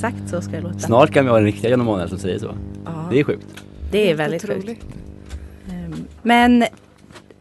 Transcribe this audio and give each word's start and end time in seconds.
Exakt 0.00 0.28
så 0.28 0.40
ska 0.40 0.52
det 0.56 0.60
låta. 0.60 0.78
Snart 0.78 1.10
kan 1.10 1.24
vi 1.24 1.30
ha 1.30 1.36
den 1.36 1.44
riktiga 1.46 1.70
John 1.70 1.80
Emanuel 1.80 2.08
som 2.08 2.18
säger 2.18 2.38
så. 2.38 2.54
Ja, 2.84 3.06
Det 3.10 3.20
är 3.20 3.24
sjukt. 3.24 3.46
det 3.90 4.10
är 4.10 4.14
väldigt 4.14 4.46
sjukt. 4.46 4.86
Ehm, 5.70 5.94
Men 6.22 6.64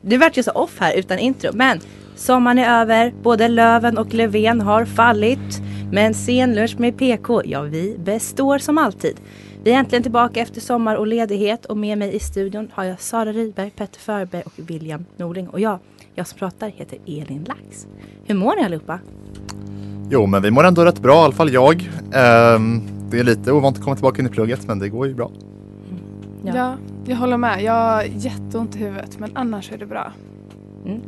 du 0.01 0.17
vart 0.17 0.37
ju 0.37 0.43
så 0.43 0.51
off 0.51 0.79
här 0.79 0.97
utan 0.97 1.19
intro. 1.19 1.51
Men 1.53 1.79
sommaren 2.15 2.57
är 2.57 2.81
över, 2.81 3.13
både 3.23 3.47
Löven 3.47 3.97
och 3.97 4.13
Löfven 4.13 4.61
har 4.61 4.85
fallit. 4.85 5.61
Men 5.91 6.13
sen 6.13 6.55
lunch 6.55 6.79
med 6.79 6.97
PK, 6.97 7.41
ja 7.45 7.61
vi 7.61 7.97
består 7.99 8.57
som 8.57 8.77
alltid. 8.77 9.15
Vi 9.63 9.71
är 9.71 9.75
äntligen 9.75 10.03
tillbaka 10.03 10.39
efter 10.41 10.61
sommar 10.61 10.95
och 10.95 11.07
ledighet 11.07 11.65
och 11.65 11.77
med 11.77 11.97
mig 11.97 12.15
i 12.15 12.19
studion 12.19 12.67
har 12.73 12.83
jag 12.83 13.01
Sara 13.01 13.31
Rydberg, 13.33 13.69
Petter 13.69 13.99
Förberg 13.99 14.41
och 14.45 14.53
William 14.55 15.05
Norling. 15.17 15.47
Och 15.49 15.59
jag, 15.59 15.79
jag 16.15 16.27
som 16.27 16.39
pratar 16.39 16.69
heter 16.69 16.99
Elin 17.05 17.45
Lax. 17.47 17.87
Hur 18.25 18.35
mår 18.35 18.55
ni 18.55 18.63
allihopa? 18.63 18.99
Jo, 20.11 20.25
men 20.25 20.41
vi 20.41 20.51
mår 20.51 20.63
ändå 20.63 20.85
rätt 20.85 21.01
bra, 21.01 21.21
i 21.21 21.23
alla 21.23 21.33
fall 21.33 21.53
jag. 21.53 21.89
Ehm, 22.13 22.81
det 23.09 23.19
är 23.19 23.23
lite 23.23 23.51
ovant 23.51 23.77
att 23.77 23.83
komma 23.83 23.95
tillbaka 23.95 24.21
in 24.21 24.27
i 24.27 24.29
plugget, 24.29 24.67
men 24.67 24.79
det 24.79 24.89
går 24.89 25.07
ju 25.07 25.13
bra. 25.13 25.31
Ja. 26.43 26.77
jag 27.05 27.15
håller 27.15 27.37
med. 27.37 27.63
Jag 27.63 27.73
har 27.73 28.03
jätteont 28.03 28.75
i 28.75 28.79
huvudet 28.79 29.19
men 29.19 29.31
annars 29.33 29.71
är 29.71 29.77
det 29.77 29.85
bra. 29.85 30.11
Mm. 30.85 31.01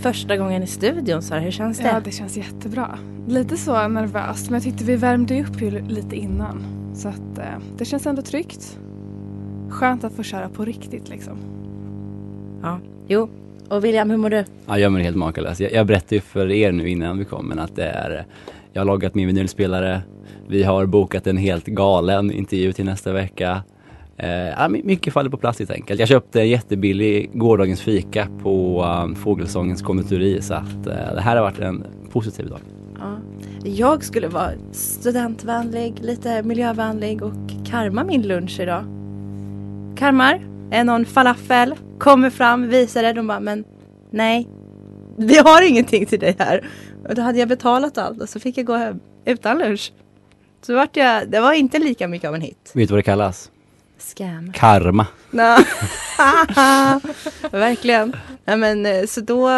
Första 0.00 0.36
gången 0.36 0.62
i 0.62 0.66
studion 0.66 1.22
Sara, 1.22 1.40
hur 1.40 1.50
känns 1.50 1.78
det? 1.78 1.88
Ja, 1.88 2.00
det 2.04 2.10
känns 2.10 2.36
jättebra. 2.36 2.98
Lite 3.28 3.56
så 3.56 3.88
nervöst 3.88 4.50
men 4.50 4.54
jag 4.54 4.62
tyckte 4.62 4.84
vi 4.84 4.96
värmde 4.96 5.42
upp 5.42 5.62
ju 5.62 5.70
lite 5.70 6.16
innan. 6.16 6.64
Så 6.94 7.08
att 7.08 7.38
eh, 7.38 7.44
det 7.78 7.84
känns 7.84 8.06
ändå 8.06 8.22
tryggt. 8.22 8.78
Skönt 9.70 10.04
att 10.04 10.12
få 10.12 10.22
köra 10.22 10.48
på 10.48 10.64
riktigt 10.64 11.08
liksom. 11.08 11.38
Ja, 12.62 12.78
jo. 13.08 13.28
Och 13.68 13.84
William, 13.84 14.10
hur 14.10 14.16
mår 14.16 14.30
du? 14.30 14.44
Ja, 14.66 14.78
jag 14.78 14.92
mår 14.92 14.98
helt 14.98 15.16
makalös. 15.16 15.60
Jag, 15.60 15.72
jag 15.72 15.86
berättade 15.86 16.14
ju 16.14 16.20
för 16.20 16.50
er 16.50 16.72
nu 16.72 16.88
innan 16.88 17.18
vi 17.18 17.24
kom, 17.24 17.46
men 17.46 17.58
att 17.58 17.76
det 17.76 17.84
är, 17.84 18.26
jag 18.72 18.80
har 18.80 18.86
loggat 18.86 19.14
min 19.14 19.26
vinylspelare. 19.26 20.02
Vi 20.48 20.62
har 20.62 20.86
bokat 20.86 21.26
en 21.26 21.36
helt 21.36 21.66
galen 21.66 22.32
intervju 22.32 22.72
till 22.72 22.84
nästa 22.84 23.12
vecka. 23.12 23.62
Eh, 24.16 24.68
mycket 24.68 25.12
faller 25.12 25.30
på 25.30 25.36
plats 25.36 25.58
helt 25.58 25.70
enkelt. 25.70 26.00
Jag 26.00 26.08
köpte 26.08 26.40
en 26.40 26.48
jättebillig 26.48 27.30
gårdagens 27.34 27.80
fika 27.80 28.28
på 28.42 28.84
um, 29.04 29.14
Fågelsångens 29.14 29.82
konditori 29.82 30.42
så 30.42 30.54
att 30.54 30.86
eh, 30.86 31.14
det 31.14 31.20
här 31.20 31.36
har 31.36 31.42
varit 31.42 31.58
en 31.58 31.84
positiv 32.12 32.48
dag. 32.48 32.60
Ja. 32.98 33.16
Jag 33.64 34.04
skulle 34.04 34.28
vara 34.28 34.50
studentvänlig, 34.72 35.94
lite 36.00 36.42
miljövänlig 36.42 37.22
och 37.22 37.32
karma 37.66 38.04
min 38.04 38.22
lunch 38.22 38.60
idag. 38.60 38.84
Karmar, 39.96 40.40
är 40.72 40.84
någon 40.84 41.06
falafel, 41.06 41.74
kommer 41.98 42.30
fram, 42.30 42.68
visar 42.68 43.02
det. 43.02 43.12
De 43.12 43.26
bara, 43.26 43.40
men 43.40 43.64
nej, 44.10 44.48
vi 45.18 45.38
har 45.38 45.62
ingenting 45.62 46.06
till 46.06 46.20
dig 46.20 46.36
här. 46.38 46.68
Och 47.08 47.14
då 47.14 47.22
hade 47.22 47.38
jag 47.38 47.48
betalat 47.48 47.98
allt 47.98 48.20
och 48.20 48.28
så 48.28 48.40
fick 48.40 48.58
jag 48.58 48.66
gå 48.66 48.74
hem 48.74 49.00
utan 49.24 49.58
lunch. 49.58 49.92
Så 50.62 50.74
vart 50.74 50.96
jag, 50.96 51.28
det 51.28 51.40
var 51.40 51.52
inte 51.52 51.78
lika 51.78 52.08
mycket 52.08 52.28
av 52.28 52.34
en 52.34 52.40
hit. 52.40 52.72
Vet 52.74 52.88
du 52.88 52.92
vad 52.92 52.98
det 52.98 53.02
kallas? 53.02 53.50
Scam. 53.98 54.52
Karma. 54.52 55.06
Verkligen. 57.50 58.16
Ja, 58.44 58.56
men, 58.56 58.86
eh, 58.86 59.06
så 59.06 59.20
då, 59.20 59.50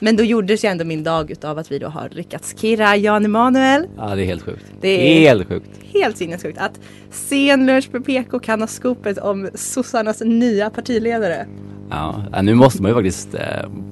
men 0.00 0.16
då 0.16 0.24
gjordes 0.24 0.64
ju 0.64 0.68
ändå 0.68 0.84
min 0.84 1.02
dag 1.04 1.30
utav 1.30 1.58
att 1.58 1.72
vi 1.72 1.78
då 1.78 1.88
har 1.88 2.08
lyckats 2.12 2.54
kirra 2.60 2.96
Jan 2.96 3.24
Emanuel. 3.24 3.86
Ja, 3.96 4.14
det 4.14 4.22
är 4.22 4.26
helt 4.26 4.42
sjukt. 4.42 4.64
Det 4.80 4.88
är- 4.88 5.20
Helt 5.20 5.48
sjukt. 5.48 5.70
Helt 5.92 6.16
sinnessjukt 6.16 6.58
att 6.58 6.80
sen 7.10 7.66
lunch 7.66 7.88
med 7.92 8.04
PK 8.06 8.38
kan 8.38 8.60
ha 8.60 8.66
skopet 8.66 9.18
om 9.18 9.48
sossarnas 9.54 10.20
nya 10.24 10.70
partiledare. 10.70 11.46
Ja, 11.90 12.24
nu 12.42 12.54
måste 12.54 12.82
man 12.82 12.90
ju 12.90 12.94
faktiskt 12.94 13.34
eh, 13.34 13.40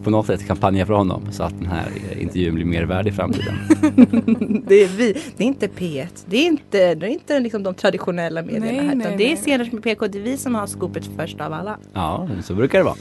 på 0.04 0.10
något 0.10 0.26
sätt 0.26 0.46
kampanja 0.46 0.86
för 0.86 0.92
honom 0.94 1.22
så 1.32 1.42
att 1.42 1.58
den 1.58 1.66
här 1.66 1.88
intervjun 2.20 2.54
blir 2.54 2.64
mer 2.64 2.82
värd 2.84 3.06
i 3.06 3.12
framtiden. 3.12 3.54
det 4.68 4.74
är 4.82 4.88
vi, 4.88 5.16
det 5.36 5.44
är 5.44 5.46
inte 5.48 5.66
P1. 5.66 6.06
Det 6.26 6.36
är 6.36 6.46
inte, 6.46 6.94
det 6.94 7.06
är 7.06 7.10
inte 7.10 7.40
liksom 7.40 7.62
de 7.62 7.74
traditionella 7.74 8.42
medierna 8.42 8.66
Nej, 8.66 8.74
här. 8.76 8.94
nej, 8.94 9.06
Utan 9.06 9.18
det 9.18 9.24
är 9.24 9.28
nej. 9.28 9.36
sen 9.44 9.58
lunch 9.58 9.72
med 9.72 9.82
PK. 9.82 10.06
Det 10.06 10.18
är 10.18 10.22
vi 10.22 10.36
som 10.36 10.54
har 10.54 10.66
skopet 10.66 11.10
först 11.16 11.40
av 11.40 11.52
alla. 11.52 11.78
Ja, 11.92 12.28
så 12.44 12.54
brukar 12.54 12.78
det 12.78 12.84
vara. 12.84 12.96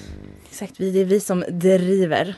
Exakt, 0.50 0.74
vi, 0.80 0.92
det 0.92 1.00
är 1.02 1.06
vi 1.06 1.20
som 1.20 1.44
driver. 1.50 2.36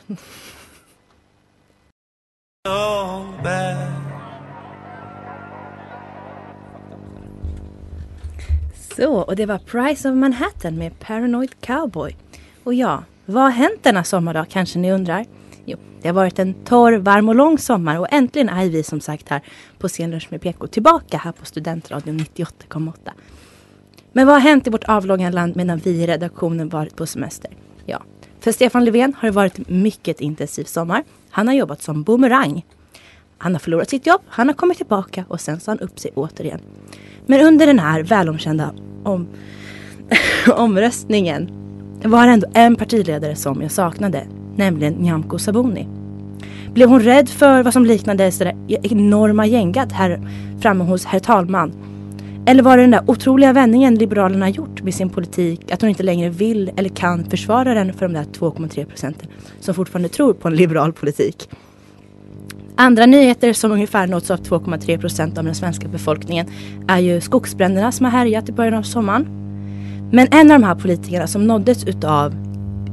Så, 9.00 9.16
och 9.16 9.36
det 9.36 9.46
var 9.46 9.58
Price 9.58 10.10
of 10.10 10.16
Manhattan 10.16 10.78
med 10.78 11.00
Paranoid 11.00 11.62
Cowboy. 11.62 12.16
Och 12.64 12.74
ja, 12.74 13.04
vad 13.26 13.44
har 13.44 13.50
hänt 13.50 13.84
denna 13.84 14.04
sommardag 14.04 14.46
kanske 14.50 14.80
ni 14.80 14.92
undrar? 14.92 15.26
Jo, 15.66 15.78
det 16.02 16.08
har 16.08 16.16
varit 16.16 16.40
en 16.40 16.54
torr, 16.54 16.98
varm 16.98 17.30
och 17.30 17.36
lång 17.36 17.58
sommar 17.58 18.00
och 18.00 18.08
äntligen 18.12 18.50
är 18.50 18.70
vi 18.70 18.84
som 18.84 19.02
sagt 19.02 19.30
här 19.30 19.42
på 19.78 19.90
Scenlunch 19.90 20.28
med 20.32 20.42
PK 20.42 20.68
tillbaka 20.68 21.18
här 21.18 21.32
på 21.32 21.46
Studentradion 21.46 22.20
98,8. 22.20 22.94
Men 24.14 24.28
vad 24.28 24.36
har 24.36 24.42
hänt 24.42 24.68
i 24.68 24.70
vårt 24.70 24.84
avlånga 24.84 25.30
land 25.30 25.56
medan 25.56 25.78
vi 25.78 25.90
i 25.90 26.08
redaktionen 26.08 26.70
varit 26.70 26.96
på 26.96 27.06
semester? 27.06 27.52
Ja, 27.86 28.04
för 28.40 28.52
Stefan 28.52 28.86
Löfven 28.86 29.14
har 29.18 29.28
det 29.28 29.36
varit 29.36 29.70
mycket 29.70 30.22
intensiv 30.22 30.64
sommar. 30.64 31.04
Han 31.30 31.48
har 31.48 31.56
jobbat 31.56 31.82
som 31.82 32.04
boomerang. 32.04 32.66
Han 33.38 33.54
har 33.54 33.60
förlorat 33.60 33.90
sitt 33.90 34.08
jobb, 34.08 34.22
han 34.28 34.48
har 34.48 34.56
kommit 34.56 34.78
tillbaka 34.78 35.26
och 35.28 35.42
sen 35.42 35.60
sa 35.60 35.72
han 35.72 35.80
upp 35.80 36.00
sig 36.00 36.12
återigen. 36.16 36.60
Men 37.26 37.42
under 37.48 37.68
den 37.68 37.80
här 37.80 38.04
välomkända 38.04 38.74
om 39.04 39.28
omröstningen 40.56 41.50
var 42.04 42.28
det 42.28 42.34
ändå 42.34 42.48
en 42.54 42.76
partiledare 42.76 43.36
som 43.36 43.62
jag 43.62 43.72
saknade, 43.72 44.28
nämligen 44.56 44.94
Nyamko 44.94 45.40
Sabuni. 45.40 45.88
Blev 46.74 46.90
hon 46.90 47.00
rädd 47.00 47.30
för 47.30 47.64
vad 47.64 47.74
som 47.74 47.86
liknade 47.86 48.32
sådär 48.32 48.56
enorma 48.68 49.46
gängat 49.46 49.92
här 49.92 50.22
framme 50.62 50.84
hos 50.84 51.06
herr 51.06 51.20
talman? 51.20 51.74
Eller 52.50 52.64
var 52.64 52.78
det 52.78 52.84
den 52.84 52.92
där 52.92 53.04
otroliga 53.08 53.54
vändningen 53.54 53.96
Liberalerna 53.96 54.50
gjort 54.50 54.82
med 54.82 54.94
sin 54.94 55.10
politik 55.10 55.72
att 55.72 55.82
hon 55.82 55.90
inte 55.90 56.04
längre 56.04 56.30
vill 56.30 56.72
eller 56.76 56.90
kan 56.90 57.26
försvara 57.26 57.74
den 57.74 57.94
för 57.94 58.08
de 58.08 58.14
där 58.14 58.24
2,3 58.24 58.86
procenten 58.86 59.28
som 59.60 59.76
fortfarande 59.76 60.10
tror 60.10 60.34
på 60.34 60.48
en 60.48 60.56
liberal 60.56 60.94
politik? 60.94 61.50
Andra 62.76 63.06
nyheter 63.06 63.54
som 63.54 63.72
ungefär 63.72 64.08
nåtts 64.08 64.32
av 64.32 64.38
2,3 64.38 65.00
procent 65.00 65.38
av 65.38 65.44
den 65.44 65.56
svenska 65.56 65.88
befolkningen 65.88 66.48
är 66.88 67.00
ju 67.00 67.22
skogsbränderna 67.22 67.92
som 67.92 68.06
har 68.06 68.12
härjat 68.12 68.50
i 68.50 68.52
början 68.52 68.74
av 68.74 68.84
sommaren. 68.84 69.26
Men 70.12 70.28
en 70.32 70.52
av 70.52 70.60
de 70.60 70.66
här 70.66 70.76
politikerna 70.76 71.28
som 71.28 71.48
nåddes 71.48 71.84
utav 71.84 72.36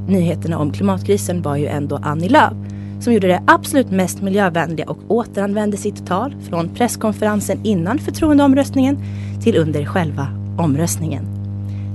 nyheterna 0.07 0.57
om 0.57 0.71
klimatkrisen 0.71 1.41
var 1.41 1.55
ju 1.55 1.67
ändå 1.67 1.99
Annie 2.03 2.29
Lööf 2.29 2.66
som 2.99 3.13
gjorde 3.13 3.27
det 3.27 3.43
absolut 3.47 3.91
mest 3.91 4.21
miljövänliga 4.21 4.89
och 4.89 4.97
återanvände 5.07 5.77
sitt 5.77 6.07
tal 6.07 6.35
från 6.49 6.69
presskonferensen 6.69 7.59
innan 7.63 7.99
förtroendeomröstningen 7.99 8.97
till 9.43 9.57
under 9.57 9.85
själva 9.85 10.27
omröstningen. 10.57 11.25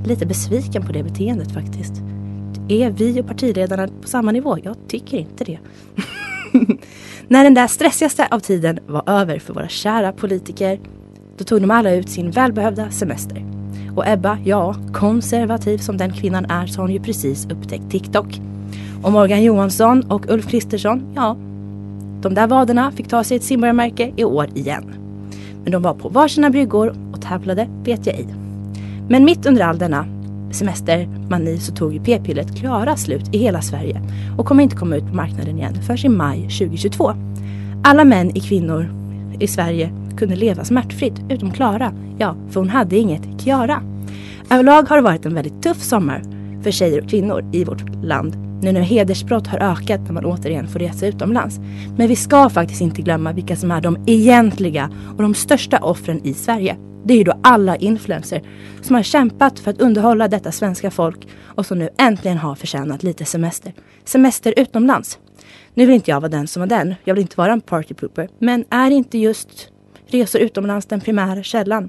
Lite 0.07 0.27
besviken 0.27 0.87
på 0.87 0.93
det 0.93 1.03
beteendet 1.03 1.53
faktiskt. 1.53 1.93
Är 2.69 2.91
vi 2.91 3.21
och 3.21 3.27
partiledarna 3.27 3.89
på 4.03 4.09
samma 4.09 4.33
nivå? 4.33 4.59
Jag 4.63 4.77
tycker 4.89 5.19
inte 5.19 5.45
det. 5.45 5.59
När 7.29 7.45
den 7.45 7.55
där 7.55 7.67
stressigaste 7.67 8.29
av 8.31 8.41
tiden 8.41 8.79
var 8.87 9.03
över 9.07 9.39
för 9.39 9.55
våra 9.55 9.69
kära 9.69 10.13
politiker, 10.13 10.81
då 11.37 11.45
tog 11.45 11.61
de 11.61 11.71
alla 11.71 11.91
ut 11.91 12.09
sin 12.09 12.31
välbehövda 12.31 12.91
semester. 12.91 13.45
Och 13.97 14.07
Ebba, 14.07 14.39
ja, 14.45 14.77
konservativ 14.93 15.79
som 15.79 15.97
den 15.97 16.13
kvinnan 16.13 16.45
är, 16.45 16.67
så 16.67 16.81
har 16.81 16.83
hon 16.83 16.95
ju 16.95 17.01
precis 17.01 17.47
upptäckt 17.51 17.91
TikTok. 17.91 18.41
Och 19.03 19.13
Morgan 19.13 19.43
Johansson 19.43 20.03
och 20.03 20.31
Ulf 20.31 20.49
Kristersson, 20.49 21.13
ja, 21.15 21.37
de 22.23 22.35
där 22.35 22.47
vaderna 22.47 22.93
fick 22.93 23.09
ta 23.09 23.25
sig 23.25 23.37
ett 23.37 23.43
simborgarmärke 23.43 24.13
i 24.17 24.25
år 24.25 24.47
igen. 24.55 24.95
Men 25.63 25.73
de 25.73 25.83
var 25.83 25.95
på 25.95 26.09
varsina 26.09 26.51
bryggor 26.51 26.95
och 27.13 27.23
tävlade 27.23 27.69
vet 27.85 28.07
jag 28.07 28.17
ej. 28.17 28.27
Men 29.09 29.25
mitt 29.25 29.47
under 29.47 29.63
all 29.63 29.79
denna 29.79 30.07
semestermani 30.51 31.59
så 31.59 31.73
tog 31.73 31.93
ju 31.93 32.01
p-pillret 32.01 32.57
Klara 32.57 32.97
slut 32.97 33.35
i 33.35 33.39
hela 33.39 33.63
Sverige 33.63 34.03
och 34.39 34.47
kommer 34.47 34.63
inte 34.63 34.77
komma 34.77 34.97
ut 34.97 35.09
på 35.09 35.15
marknaden 35.15 35.59
igen 35.59 35.75
förrän 35.87 36.07
i 36.07 36.09
maj 36.09 36.43
2022. 36.43 37.13
Alla 37.85 38.05
män 38.05 38.37
i 38.37 38.41
kvinnor 38.41 38.95
i 39.41 39.47
Sverige 39.47 39.91
kunde 40.17 40.37
leva 40.37 40.65
smärtfritt 40.65 41.23
utom 41.29 41.51
Klara. 41.51 41.93
Ja, 42.19 42.37
för 42.51 42.61
hon 42.61 42.69
hade 42.69 42.97
inget 42.97 43.41
Kiara. 43.41 43.83
Överlag 44.51 44.83
har 44.83 44.97
det 44.97 45.03
varit 45.03 45.27
en 45.27 45.35
väldigt 45.35 45.63
tuff 45.63 45.83
sommar 45.83 46.23
för 46.63 46.71
tjejer 46.71 47.03
och 47.03 47.09
kvinnor 47.09 47.45
i 47.53 47.65
vårt 47.65 48.05
land 48.05 48.42
nu 48.63 48.73
när 48.73 48.81
hedersbrott 48.81 49.47
har 49.47 49.59
ökat 49.59 50.01
när 50.01 50.13
man 50.13 50.25
återigen 50.25 50.69
får 50.69 50.79
resa 50.79 51.07
utomlands. 51.07 51.61
Men 51.97 52.09
vi 52.09 52.17
ska 52.17 52.51
faktiskt 52.51 52.81
inte 52.81 53.03
glömma 53.03 53.33
vilka 53.33 53.57
som 53.57 53.71
är 53.71 53.81
de 53.81 54.05
egentliga 54.07 54.91
och 55.17 55.23
de 55.23 55.35
största 55.35 55.79
offren 55.79 56.21
i 56.25 56.35
Sverige. 56.35 56.77
Det 57.05 57.15
är 57.15 57.19
ju 57.19 57.25
då 57.25 57.41
alla 57.43 57.77
influencers 57.77 58.43
som 58.83 58.95
har 58.95 59.03
kämpat 59.03 59.59
för 59.59 59.71
att 59.71 59.81
underhålla 59.81 60.29
detta 60.29 60.53
svenska 60.53 60.91
folk 60.91 61.29
och 61.45 61.67
som 61.67 61.79
nu 61.79 61.89
äntligen 61.99 62.39
har 62.39 62.55
förtjänat 62.55 63.03
lite 63.03 63.25
semester. 63.25 63.73
Semester 64.05 64.55
utomlands. 64.57 65.19
Nu 65.75 65.87
vill 65.87 65.95
inte 65.95 66.11
jag 66.11 66.21
vara 66.21 66.31
den 66.31 66.47
som 66.47 66.61
var 66.61 66.67
den. 66.67 66.95
Jag 67.05 67.15
vill 67.15 67.23
inte 67.23 67.37
vara 67.37 67.53
en 67.53 67.61
partypooper. 67.61 68.29
Men 68.39 68.65
är 68.71 68.91
inte 68.91 69.19
just 69.19 69.69
resor 70.07 70.41
utomlands 70.41 70.87
den 70.87 71.01
primära 71.01 71.43
källan 71.43 71.89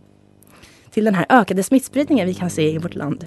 till 0.92 1.06
den 1.06 1.16
här 1.16 1.26
ökade 1.30 1.64
smittspridningen 1.64 2.28
vi 2.28 2.34
kan 2.34 2.50
se 2.50 2.72
i 2.72 2.78
vårt 2.78 2.96
land? 2.96 3.26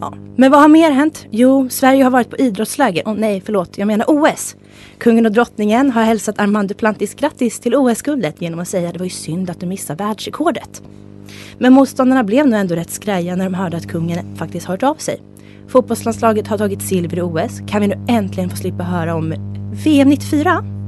Ja. 0.00 0.14
Men 0.36 0.50
vad 0.50 0.60
har 0.60 0.68
mer 0.68 0.90
hänt? 0.90 1.26
Jo, 1.30 1.68
Sverige 1.68 2.04
har 2.04 2.10
varit 2.10 2.30
på 2.30 2.36
idrottsläger. 2.36 3.02
Oh, 3.04 3.14
nej, 3.14 3.42
förlåt, 3.44 3.78
jag 3.78 3.86
menar 3.86 4.06
OS. 4.08 4.56
Kungen 4.98 5.26
och 5.26 5.32
drottningen 5.32 5.90
har 5.90 6.02
hälsat 6.02 6.38
Armand 6.38 6.68
Duplantis 6.68 7.14
grattis 7.14 7.60
till 7.60 7.74
OS-guldet 7.74 8.42
genom 8.42 8.60
att 8.60 8.68
säga 8.68 8.88
att 8.88 8.94
det 8.94 8.98
var 8.98 9.06
ju 9.06 9.10
synd 9.10 9.50
att 9.50 9.60
du 9.60 9.66
missade 9.66 10.04
världsrekordet. 10.04 10.82
Men 11.58 11.72
motståndarna 11.72 12.24
blev 12.24 12.46
nog 12.46 12.60
ändå 12.60 12.74
rätt 12.74 12.90
skräja 12.90 13.36
när 13.36 13.44
de 13.44 13.54
hörde 13.54 13.76
att 13.76 13.88
kungen 13.88 14.36
faktiskt 14.36 14.66
hört 14.66 14.82
av 14.82 14.94
sig. 14.94 15.22
Fotbollslandslaget 15.68 16.48
har 16.48 16.58
tagit 16.58 16.82
silver 16.82 17.18
i 17.18 17.22
OS. 17.22 17.60
Kan 17.68 17.80
vi 17.80 17.88
nu 17.88 18.04
äntligen 18.08 18.50
få 18.50 18.56
slippa 18.56 18.82
höra 18.82 19.14
om 19.14 19.34
VM 19.84 20.08
94? 20.08 20.79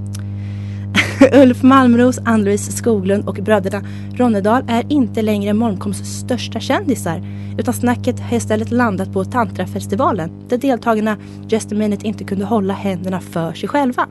Ulf 1.33 1.63
Malmros, 1.63 2.19
Ann-Louise 2.25 2.73
Skoglund 2.73 3.29
och 3.29 3.35
bröderna 3.35 3.83
Ronnedal 4.15 4.65
är 4.69 4.93
inte 4.93 5.23
längre 5.23 5.53
Molnkoms 5.53 6.19
största 6.21 6.61
kändisar 6.61 7.23
utan 7.59 7.75
snacket 7.75 8.21
har 8.21 8.37
istället 8.37 8.71
landat 8.71 9.13
på 9.13 9.25
Tantrafestivalen 9.25 10.31
där 10.49 10.59
deltagarna 10.59 11.17
just 11.49 11.73
a 11.73 11.75
minute 11.75 12.07
inte 12.07 12.25
kunde 12.25 12.45
hålla 12.45 12.75
händerna 12.75 13.21
för 13.21 13.53
sig 13.53 13.69
själva. 13.69 14.09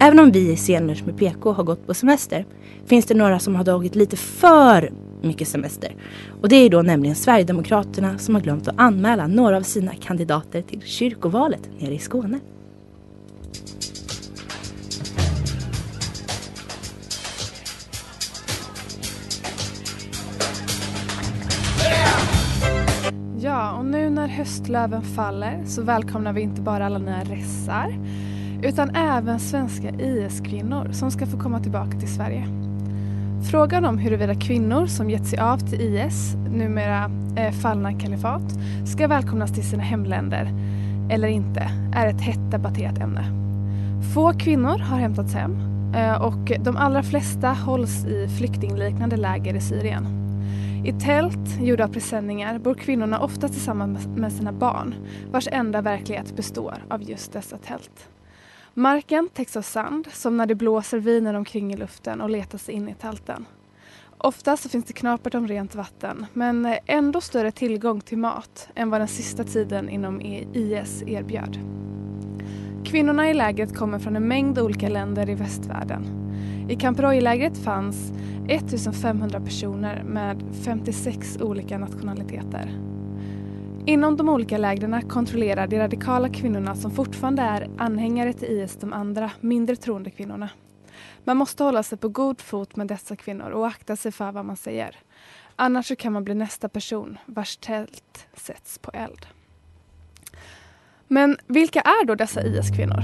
Även 0.00 0.18
om 0.18 0.30
vi 0.30 0.52
i 0.52 0.56
Scenlunch 0.56 1.06
med 1.06 1.18
PK 1.18 1.52
har 1.52 1.64
gått 1.64 1.86
på 1.86 1.94
semester 1.94 2.46
finns 2.86 3.06
det 3.06 3.14
några 3.14 3.38
som 3.38 3.54
har 3.56 3.64
tagit 3.64 3.94
lite 3.94 4.16
för 4.16 4.92
mycket 5.22 5.48
semester. 5.48 5.96
Och 6.42 6.48
det 6.48 6.56
är 6.56 6.70
då 6.70 6.82
nämligen 6.82 7.16
Sverigedemokraterna 7.16 8.18
som 8.18 8.34
har 8.34 8.42
glömt 8.42 8.68
att 8.68 8.78
anmäla 8.78 9.26
några 9.26 9.56
av 9.56 9.62
sina 9.62 9.92
kandidater 9.94 10.62
till 10.62 10.82
kyrkovalet 10.84 11.70
nere 11.78 11.94
i 11.94 11.98
Skåne. 11.98 12.38
Ja, 23.40 23.72
och 23.72 23.84
nu 23.84 24.10
när 24.10 24.28
höstlöven 24.28 25.02
faller 25.02 25.62
så 25.66 25.82
välkomnar 25.82 26.32
vi 26.32 26.40
inte 26.40 26.60
bara 26.60 26.86
alla 26.86 26.98
nya 26.98 27.24
ressar 27.24 27.94
utan 28.62 28.90
även 28.90 29.40
svenska 29.40 29.90
IS-kvinnor 29.90 30.88
som 30.92 31.10
ska 31.10 31.26
få 31.26 31.38
komma 31.38 31.60
tillbaka 31.60 31.98
till 31.98 32.14
Sverige. 32.14 32.46
Frågan 33.50 33.84
om 33.84 33.98
huruvida 33.98 34.34
kvinnor 34.34 34.86
som 34.86 35.10
gett 35.10 35.26
sig 35.26 35.38
av 35.38 35.58
till 35.58 35.80
IS, 35.80 36.36
numera 36.50 37.10
eh, 37.36 37.52
fallna 37.52 37.92
kalifat, 37.92 38.42
ska 38.86 39.08
välkomnas 39.08 39.52
till 39.52 39.68
sina 39.68 39.82
hemländer 39.82 40.52
eller 41.10 41.28
inte 41.28 41.70
är 41.94 42.06
ett 42.06 42.20
hett 42.20 42.50
debatterat 42.50 42.98
ämne. 42.98 43.24
Få 44.14 44.32
kvinnor 44.32 44.78
har 44.78 44.98
hämtats 44.98 45.34
hem 45.34 45.56
eh, 45.94 46.22
och 46.22 46.52
de 46.60 46.76
allra 46.76 47.02
flesta 47.02 47.48
hålls 47.52 48.04
i 48.04 48.28
flyktingliknande 48.38 49.16
läger 49.16 49.54
i 49.54 49.60
Syrien. 49.60 50.27
I 50.84 50.92
tält 50.92 51.60
gjorda 51.60 51.84
av 51.84 51.88
presenningar 51.88 52.58
bor 52.58 52.74
kvinnorna 52.74 53.20
ofta 53.20 53.48
tillsammans 53.48 54.06
med 54.06 54.32
sina 54.32 54.52
barn 54.52 54.94
vars 55.30 55.48
enda 55.52 55.82
verklighet 55.82 56.36
består 56.36 56.84
av 56.90 57.02
just 57.02 57.32
dessa 57.32 57.58
tält. 57.58 58.08
Marken 58.74 59.28
täcks 59.34 59.56
av 59.56 59.62
sand 59.62 60.08
som 60.12 60.36
när 60.36 60.46
det 60.46 60.54
blåser 60.54 60.98
viner 60.98 61.34
omkring 61.34 61.72
i 61.72 61.76
luften 61.76 62.20
och 62.20 62.30
letar 62.30 62.58
sig 62.58 62.74
in 62.74 62.88
i 62.88 62.94
tälten. 62.94 63.46
Ofta 64.20 64.56
så 64.56 64.68
finns 64.68 64.84
det 64.84 64.92
knapert 64.92 65.34
om 65.34 65.48
rent 65.48 65.74
vatten 65.74 66.26
men 66.32 66.74
ändå 66.86 67.20
större 67.20 67.50
tillgång 67.50 68.00
till 68.00 68.18
mat 68.18 68.68
än 68.74 68.90
vad 68.90 69.00
den 69.00 69.08
sista 69.08 69.44
tiden 69.44 69.88
inom 69.88 70.20
e- 70.20 70.46
IS 70.52 71.02
erbjöd. 71.06 71.58
Kvinnorna 72.84 73.30
i 73.30 73.34
lägret 73.34 73.76
kommer 73.76 73.98
från 73.98 74.16
en 74.16 74.28
mängd 74.28 74.58
olika 74.58 74.88
länder 74.88 75.30
i 75.30 75.34
västvärlden. 75.34 76.06
I 76.68 76.76
Camp 76.76 77.00
Roy-lägret 77.00 77.58
fanns 77.58 78.12
1500 78.48 79.40
personer 79.40 80.02
med 80.02 80.42
56 80.64 81.38
olika 81.40 81.78
nationaliteter. 81.78 82.80
Inom 83.86 84.16
de 84.16 84.28
olika 84.28 84.58
lägren 84.58 85.08
kontrollerar 85.08 85.66
de 85.66 85.78
radikala 85.78 86.28
kvinnorna 86.28 86.74
som 86.74 86.90
fortfarande 86.90 87.42
är 87.42 87.70
anhängare 87.78 88.32
till 88.32 88.48
IS 88.48 88.76
de 88.80 88.92
andra, 88.92 89.30
mindre 89.40 89.76
troende 89.76 90.10
kvinnorna. 90.10 90.50
Man 91.24 91.36
måste 91.36 91.64
hålla 91.64 91.82
sig 91.82 91.98
på 91.98 92.08
god 92.08 92.40
fot 92.40 92.76
med 92.76 92.86
dessa 92.86 93.16
kvinnor 93.16 93.50
och 93.50 93.66
akta 93.66 93.96
sig 93.96 94.12
för 94.12 94.32
vad 94.32 94.44
man 94.44 94.56
säger. 94.56 94.96
Annars 95.56 95.92
kan 95.98 96.12
man 96.12 96.24
bli 96.24 96.34
nästa 96.34 96.68
person 96.68 97.18
vars 97.26 97.56
tält 97.56 98.26
sätts 98.34 98.78
på 98.78 98.90
eld. 98.94 99.26
Men 101.08 101.36
vilka 101.46 101.80
är 101.80 102.06
då 102.06 102.14
dessa 102.14 102.42
IS-kvinnor? 102.42 103.02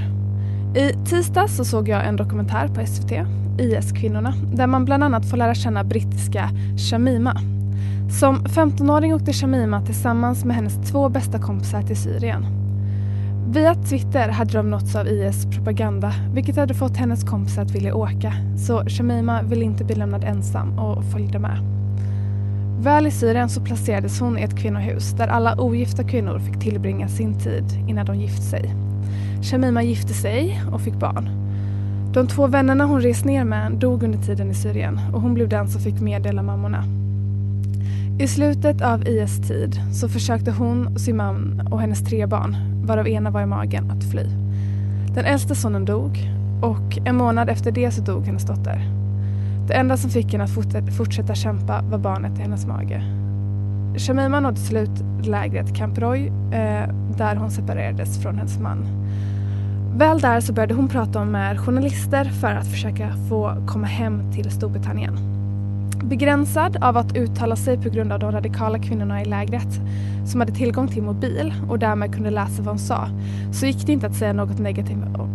I 0.76 1.06
tisdags 1.06 1.56
så 1.56 1.64
såg 1.64 1.88
jag 1.88 2.06
en 2.06 2.16
dokumentär 2.16 2.68
på 2.68 2.86
SVT, 2.86 3.12
IS-kvinnorna, 3.60 4.34
där 4.56 4.66
man 4.66 4.84
bland 4.84 5.04
annat 5.04 5.30
får 5.30 5.36
lära 5.36 5.54
känna 5.54 5.84
brittiska 5.84 6.50
Shamima. 6.90 7.34
Som 8.20 8.46
15-åring 8.46 9.14
åkte 9.14 9.32
Shamima 9.32 9.86
tillsammans 9.86 10.44
med 10.44 10.56
hennes 10.56 10.90
två 10.90 11.08
bästa 11.08 11.38
kompisar 11.38 11.82
till 11.82 12.02
Syrien. 12.02 12.63
Via 13.50 13.74
Twitter 13.74 14.28
hade 14.28 14.52
de 14.52 14.70
nåtts 14.70 14.96
av 14.96 15.08
IS 15.08 15.46
propaganda 15.46 16.14
vilket 16.32 16.56
hade 16.56 16.74
fått 16.74 16.96
hennes 16.96 17.24
kompisar 17.24 17.62
att 17.62 17.70
vilja 17.70 17.94
åka 17.94 18.32
så 18.56 18.84
Shamima 18.86 19.42
ville 19.42 19.64
inte 19.64 19.84
bli 19.84 19.94
lämnad 19.94 20.24
ensam 20.24 20.78
och 20.78 21.04
följde 21.04 21.38
med. 21.38 21.58
Väl 22.80 23.06
i 23.06 23.10
Syrien 23.10 23.48
så 23.48 23.60
placerades 23.60 24.20
hon 24.20 24.38
i 24.38 24.42
ett 24.42 24.58
kvinnohus 24.58 25.12
där 25.12 25.28
alla 25.28 25.60
ogifta 25.60 26.04
kvinnor 26.04 26.38
fick 26.38 26.60
tillbringa 26.60 27.08
sin 27.08 27.38
tid 27.38 27.64
innan 27.88 28.06
de 28.06 28.16
gift 28.16 28.42
sig. 28.42 28.74
Shamima 29.42 29.82
gifte 29.82 30.14
sig 30.14 30.62
och 30.72 30.80
fick 30.80 30.94
barn. 30.94 31.28
De 32.14 32.26
två 32.26 32.46
vännerna 32.46 32.84
hon 32.84 33.00
rest 33.00 33.24
ner 33.24 33.44
med 33.44 33.72
dog 33.72 34.02
under 34.02 34.18
tiden 34.18 34.50
i 34.50 34.54
Syrien 34.54 35.00
och 35.12 35.20
hon 35.20 35.34
blev 35.34 35.48
den 35.48 35.68
som 35.68 35.80
fick 35.80 36.00
meddela 36.00 36.42
mammorna. 36.42 36.84
I 38.18 38.28
slutet 38.28 38.82
av 38.82 39.08
IS 39.08 39.48
tid 39.48 39.80
så 39.92 40.08
försökte 40.08 40.50
hon, 40.50 40.98
sin 40.98 41.16
man 41.16 41.68
och 41.70 41.80
hennes 41.80 42.04
tre 42.04 42.26
barn, 42.26 42.73
varav 42.86 43.08
ena 43.08 43.30
var 43.30 43.42
i 43.42 43.46
magen, 43.46 43.90
att 43.90 44.10
fly. 44.10 44.24
Den 45.14 45.24
äldste 45.24 45.54
sonen 45.54 45.84
dog 45.84 46.30
och 46.62 46.98
en 47.04 47.16
månad 47.16 47.48
efter 47.48 47.72
det 47.72 47.90
så 47.90 48.02
dog 48.02 48.26
hennes 48.26 48.44
dotter. 48.44 48.80
Det 49.68 49.74
enda 49.74 49.96
som 49.96 50.10
fick 50.10 50.32
henne 50.32 50.44
att 50.44 50.96
fortsätta 50.96 51.34
kämpa 51.34 51.82
var 51.82 51.98
barnet 51.98 52.38
i 52.38 52.42
hennes 52.42 52.66
mage. 52.66 53.02
Shamima 53.98 54.40
nådde 54.40 54.56
till 54.56 54.66
slut 54.66 55.04
lägret 55.22 55.76
Camp 55.76 55.98
Roy 55.98 56.26
eh, 56.26 56.88
där 57.16 57.36
hon 57.36 57.50
separerades 57.50 58.22
från 58.22 58.38
hennes 58.38 58.58
man. 58.58 58.86
Väl 59.96 60.20
där 60.20 60.40
så 60.40 60.52
började 60.52 60.74
hon 60.74 60.88
prata 60.88 61.24
med 61.24 61.60
journalister 61.60 62.24
för 62.24 62.48
att 62.48 62.66
försöka 62.66 63.12
få 63.28 63.56
komma 63.66 63.86
hem 63.86 64.32
till 64.32 64.50
Storbritannien. 64.50 65.33
Begränsad 66.08 66.76
av 66.80 66.96
att 66.96 67.16
uttala 67.16 67.56
sig 67.56 67.82
på 67.82 67.88
grund 67.88 68.12
av 68.12 68.18
de 68.18 68.32
radikala 68.32 68.78
kvinnorna 68.78 69.22
i 69.22 69.24
lägret 69.24 69.80
som 70.26 70.40
hade 70.40 70.52
tillgång 70.52 70.88
till 70.88 71.02
mobil 71.02 71.54
och 71.68 71.78
därmed 71.78 72.14
kunde 72.14 72.30
läsa 72.30 72.62
vad 72.62 72.66
hon 72.66 72.78
sa 72.78 73.08
så 73.52 73.66
gick 73.66 73.86
det 73.86 73.92
inte 73.92 74.06
att 74.06 74.14
säga 74.14 74.32
något 74.32 74.58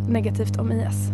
negativt 0.09 0.57
om 0.57 0.71
IS. 0.71 1.11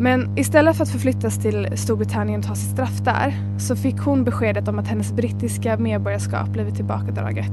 Men 0.00 0.38
istället 0.38 0.76
för 0.76 0.82
att 0.82 0.90
förflyttas 0.90 1.38
till 1.38 1.68
Storbritannien 1.74 2.40
och 2.40 2.46
ta 2.46 2.54
sitt 2.54 2.70
straff 2.70 3.04
där 3.04 3.34
så 3.58 3.76
fick 3.76 3.98
hon 3.98 4.24
beskedet 4.24 4.68
om 4.68 4.78
att 4.78 4.88
hennes 4.88 5.12
brittiska 5.12 5.76
medborgarskap 5.76 6.48
blivit 6.48 6.74
tillbakadraget. 6.76 7.52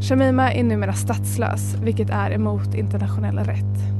Shamima 0.00 0.52
är 0.52 0.64
numera 0.64 0.92
statslös, 0.92 1.74
vilket 1.82 2.10
är 2.10 2.30
emot 2.30 2.74
internationell 2.74 3.38
rätt. 3.38 3.96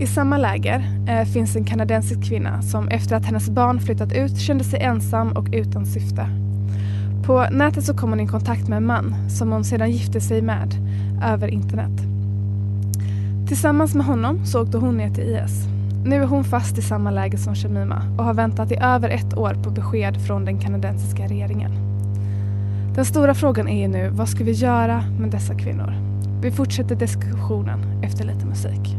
I 0.00 0.06
samma 0.06 0.38
läger 0.38 0.88
eh, 1.08 1.24
finns 1.24 1.56
en 1.56 1.64
kanadensisk 1.64 2.24
kvinna 2.24 2.62
som 2.62 2.88
efter 2.88 3.16
att 3.16 3.24
hennes 3.24 3.50
barn 3.50 3.80
flyttat 3.80 4.12
ut 4.12 4.38
kände 4.38 4.64
sig 4.64 4.80
ensam 4.80 5.32
och 5.32 5.46
utan 5.52 5.86
syfte. 5.86 6.26
På 7.26 7.46
nätet 7.50 7.84
så 7.84 7.94
kom 7.94 8.10
hon 8.10 8.20
i 8.20 8.26
kontakt 8.26 8.68
med 8.68 8.76
en 8.76 8.86
man 8.86 9.14
som 9.30 9.52
hon 9.52 9.64
sedan 9.64 9.90
gifte 9.90 10.20
sig 10.20 10.42
med 10.42 10.74
över 11.24 11.48
internet. 11.48 12.00
Tillsammans 13.48 13.94
med 13.94 14.06
honom 14.06 14.46
så 14.46 14.62
åkte 14.62 14.78
hon 14.78 14.96
ner 14.96 15.10
till 15.10 15.24
IS. 15.24 15.66
Nu 16.04 16.22
är 16.22 16.26
hon 16.26 16.44
fast 16.44 16.78
i 16.78 16.82
samma 16.82 17.10
läge 17.10 17.38
som 17.38 17.54
Shamima 17.54 18.02
och 18.18 18.24
har 18.24 18.34
väntat 18.34 18.72
i 18.72 18.76
över 18.76 19.08
ett 19.08 19.36
år 19.36 19.54
på 19.64 19.70
besked 19.70 20.26
från 20.26 20.44
den 20.44 20.58
kanadensiska 20.58 21.26
regeringen. 21.26 21.72
Den 22.94 23.04
stora 23.04 23.34
frågan 23.34 23.68
är 23.68 23.80
ju 23.80 23.88
nu, 23.88 24.08
vad 24.08 24.28
ska 24.28 24.44
vi 24.44 24.52
göra 24.52 25.04
med 25.18 25.30
dessa 25.30 25.54
kvinnor? 25.54 25.94
Vi 26.42 26.50
fortsätter 26.50 26.94
diskussionen 26.94 28.02
efter 28.02 28.24
lite 28.24 28.46
musik. 28.46 28.96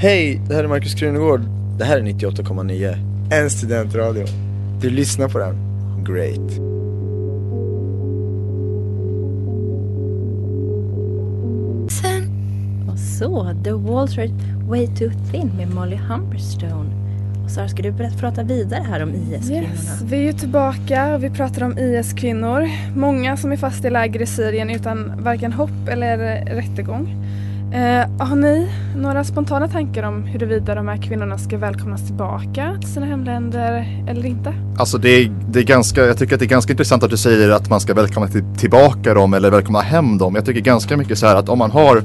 Hej, 0.00 0.40
det 0.48 0.54
här 0.54 0.64
är 0.64 0.68
Markus 0.68 0.94
Krunegård. 0.94 1.40
Det 1.78 1.84
här 1.84 1.98
är 1.98 2.02
98,9. 2.02 2.96
En 3.32 3.50
studentradio. 3.50 4.26
Du 4.80 4.90
lyssnar 4.90 5.28
på 5.28 5.38
den. 5.38 5.56
Great. 6.04 6.58
Och 12.92 12.98
så, 12.98 13.54
The 13.64 13.72
Walls 13.72 14.18
Are 14.18 14.30
Way 14.68 14.86
Too 14.86 15.10
Thin 15.32 15.50
med 15.56 15.74
Molly 15.74 15.96
Humberstone. 15.96 16.90
Och 17.44 17.50
Sara, 17.50 17.68
ska 17.68 17.82
du 17.82 17.92
berätta, 17.92 18.18
prata 18.18 18.42
vidare 18.42 18.82
här 18.88 19.02
om 19.02 19.14
IS-kvinnorna? 19.14 19.68
Yes, 19.68 20.02
vi 20.02 20.16
är 20.16 20.22
ju 20.22 20.32
tillbaka 20.32 21.14
och 21.14 21.24
vi 21.24 21.30
pratar 21.30 21.62
om 21.62 21.78
IS-kvinnor. 21.78 22.68
Många 22.96 23.36
som 23.36 23.52
är 23.52 23.56
fast 23.56 23.84
i 23.84 23.90
läger 23.90 24.22
i 24.22 24.26
Syrien 24.26 24.70
utan 24.70 25.22
varken 25.22 25.52
hopp 25.52 25.88
eller 25.88 26.44
rättegång. 26.44 27.27
Eh, 27.72 28.26
har 28.26 28.36
ni 28.36 28.70
några 28.96 29.24
spontana 29.24 29.68
tankar 29.68 30.02
om 30.02 30.22
huruvida 30.22 30.74
de 30.74 30.88
här 30.88 30.96
kvinnorna 30.96 31.38
ska 31.38 31.58
välkomnas 31.58 32.06
tillbaka 32.06 32.76
till 32.80 32.90
sina 32.90 33.06
hemländer 33.06 34.02
eller 34.08 34.26
inte? 34.26 34.54
Alltså 34.78 34.98
det 34.98 35.08
är, 35.08 35.32
det 35.50 35.58
är 35.58 35.64
ganska, 35.64 36.06
jag 36.06 36.18
tycker 36.18 36.34
att 36.34 36.40
det 36.40 36.46
är 36.46 36.48
ganska 36.48 36.72
intressant 36.72 37.02
att 37.02 37.10
du 37.10 37.16
säger 37.16 37.50
att 37.50 37.70
man 37.70 37.80
ska 37.80 37.94
välkomna 37.94 38.28
till, 38.28 38.44
tillbaka 38.58 39.14
dem 39.14 39.34
eller 39.34 39.50
välkomna 39.50 39.80
hem 39.80 40.18
dem. 40.18 40.34
Jag 40.34 40.44
tycker 40.44 40.60
ganska 40.60 40.96
mycket 40.96 41.18
så 41.18 41.26
här 41.26 41.36
att 41.36 41.48
om 41.48 41.58
man 41.58 41.70
har 41.70 42.02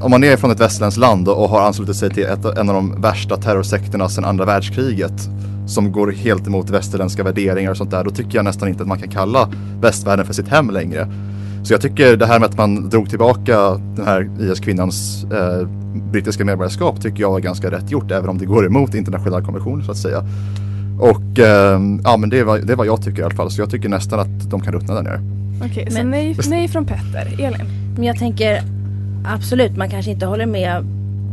om 0.00 0.10
man 0.10 0.24
är 0.24 0.36
från 0.36 0.50
ett 0.50 0.60
västerländskt 0.60 1.00
land 1.00 1.28
och 1.28 1.48
har 1.48 1.60
anslutit 1.60 1.96
sig 1.96 2.10
till 2.10 2.24
ett, 2.24 2.44
en 2.44 2.68
av 2.68 2.74
de 2.74 3.00
värsta 3.00 3.36
terrorsekterna 3.36 4.08
sedan 4.08 4.24
andra 4.24 4.44
världskriget 4.44 5.28
som 5.66 5.92
går 5.92 6.12
helt 6.12 6.46
emot 6.46 6.70
västerländska 6.70 7.22
värderingar 7.22 7.70
och 7.70 7.76
sånt 7.76 7.90
där, 7.90 8.04
då 8.04 8.10
tycker 8.10 8.38
jag 8.38 8.44
nästan 8.44 8.68
inte 8.68 8.82
att 8.82 8.88
man 8.88 8.98
kan 8.98 9.08
kalla 9.08 9.50
västvärlden 9.80 10.26
för 10.26 10.32
sitt 10.32 10.48
hem 10.48 10.70
längre. 10.70 11.08
Så 11.62 11.74
jag 11.74 11.80
tycker 11.80 12.16
det 12.16 12.26
här 12.26 12.40
med 12.40 12.48
att 12.48 12.56
man 12.56 12.88
drog 12.88 13.10
tillbaka 13.10 13.70
den 13.96 14.06
här 14.06 14.30
IS-kvinnans 14.40 15.26
eh, 15.32 15.68
brittiska 16.12 16.44
medborgarskap 16.44 17.02
tycker 17.02 17.20
jag 17.20 17.30
var 17.30 17.40
ganska 17.40 17.70
rätt 17.70 17.90
gjort, 17.90 18.10
även 18.10 18.28
om 18.28 18.38
det 18.38 18.46
går 18.46 18.66
emot 18.66 18.94
internationella 18.94 19.42
konventioner 19.42 19.84
så 19.84 19.90
att 19.90 19.96
säga. 19.96 20.24
Och 21.00 21.38
eh, 21.38 21.80
ja, 22.04 22.16
men 22.16 22.30
det 22.30 22.38
är, 22.38 22.44
vad, 22.44 22.66
det 22.66 22.72
är 22.72 22.76
vad 22.76 22.86
jag 22.86 23.02
tycker 23.02 23.22
i 23.22 23.24
alla 23.24 23.34
fall, 23.34 23.50
så 23.50 23.60
jag 23.60 23.70
tycker 23.70 23.88
nästan 23.88 24.20
att 24.20 24.50
de 24.50 24.60
kan 24.60 24.72
ruttna 24.72 24.94
där 24.94 25.02
nere. 25.02 25.20
Okej, 25.56 25.70
okay, 25.70 25.90
så 25.90 26.02
nej, 26.02 26.36
nej 26.48 26.68
från 26.68 26.86
Petter. 26.86 27.26
Elin? 27.38 27.66
Men 27.94 28.04
jag 28.04 28.18
tänker 28.18 28.62
absolut, 29.24 29.76
man 29.76 29.90
kanske 29.90 30.10
inte 30.10 30.26
håller 30.26 30.46
med 30.46 30.84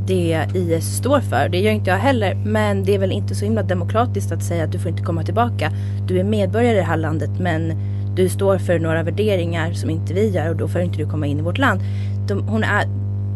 det 0.07 0.47
IS 0.53 0.97
står 0.97 1.19
för. 1.19 1.49
Det 1.49 1.57
gör 1.57 1.71
inte 1.71 1.89
jag 1.89 1.97
heller. 1.97 2.35
Men 2.45 2.83
det 2.83 2.95
är 2.95 2.99
väl 2.99 3.11
inte 3.11 3.35
så 3.35 3.45
himla 3.45 3.63
demokratiskt 3.63 4.31
att 4.31 4.43
säga 4.43 4.63
att 4.63 4.71
du 4.71 4.79
får 4.79 4.91
inte 4.91 5.03
komma 5.03 5.23
tillbaka. 5.23 5.71
Du 6.07 6.19
är 6.19 6.23
medborgare 6.23 6.73
i 6.73 6.75
det 6.75 6.83
här 6.83 6.97
landet 6.97 7.29
men 7.39 7.73
du 8.15 8.29
står 8.29 8.57
för 8.57 8.79
några 8.79 9.03
värderingar 9.03 9.73
som 9.73 9.89
inte 9.89 10.13
vi 10.13 10.29
gör 10.29 10.49
och 10.49 10.55
då 10.55 10.67
får 10.67 10.81
inte 10.81 10.97
du 10.97 11.05
komma 11.05 11.27
in 11.27 11.39
i 11.39 11.41
vårt 11.41 11.57
land. 11.57 11.81
De, 12.27 12.47
hon 12.47 12.63
är, 12.63 12.85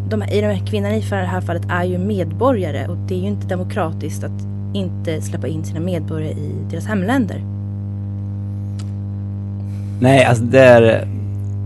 de, 0.10 0.24
i 0.24 0.42
de 0.42 0.48
här 0.48 0.66
kvinnan 0.68 0.92
i 0.92 1.04
det 1.10 1.16
här 1.16 1.42
fallet 1.42 1.64
är 1.70 1.84
ju 1.84 1.98
medborgare 1.98 2.88
och 2.88 2.98
det 3.08 3.16
är 3.16 3.20
ju 3.20 3.28
inte 3.28 3.48
demokratiskt 3.48 4.24
att 4.24 4.46
inte 4.74 5.22
släppa 5.22 5.48
in 5.48 5.64
sina 5.64 5.80
medborgare 5.80 6.32
i 6.32 6.52
deras 6.72 6.86
hemländer. 6.86 7.44
Nej, 10.02 10.26
alltså 10.26 10.44
där 10.44 11.08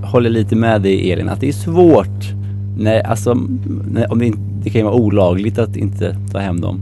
håller 0.03 0.29
lite 0.29 0.55
med 0.55 0.82
dig 0.82 1.12
Elin 1.12 1.29
att 1.29 1.39
det 1.39 1.48
är 1.48 1.53
svårt 1.53 2.34
Nej, 2.77 3.01
alltså 3.03 3.38
nej, 3.91 4.05
om 4.05 4.20
det, 4.20 4.25
inte, 4.25 4.39
det 4.63 4.70
kan 4.70 4.79
ju 4.79 4.86
vara 4.86 4.96
olagligt 4.96 5.60
att 5.60 5.75
inte 5.75 6.17
ta 6.32 6.39
hem 6.39 6.62
dem. 6.62 6.79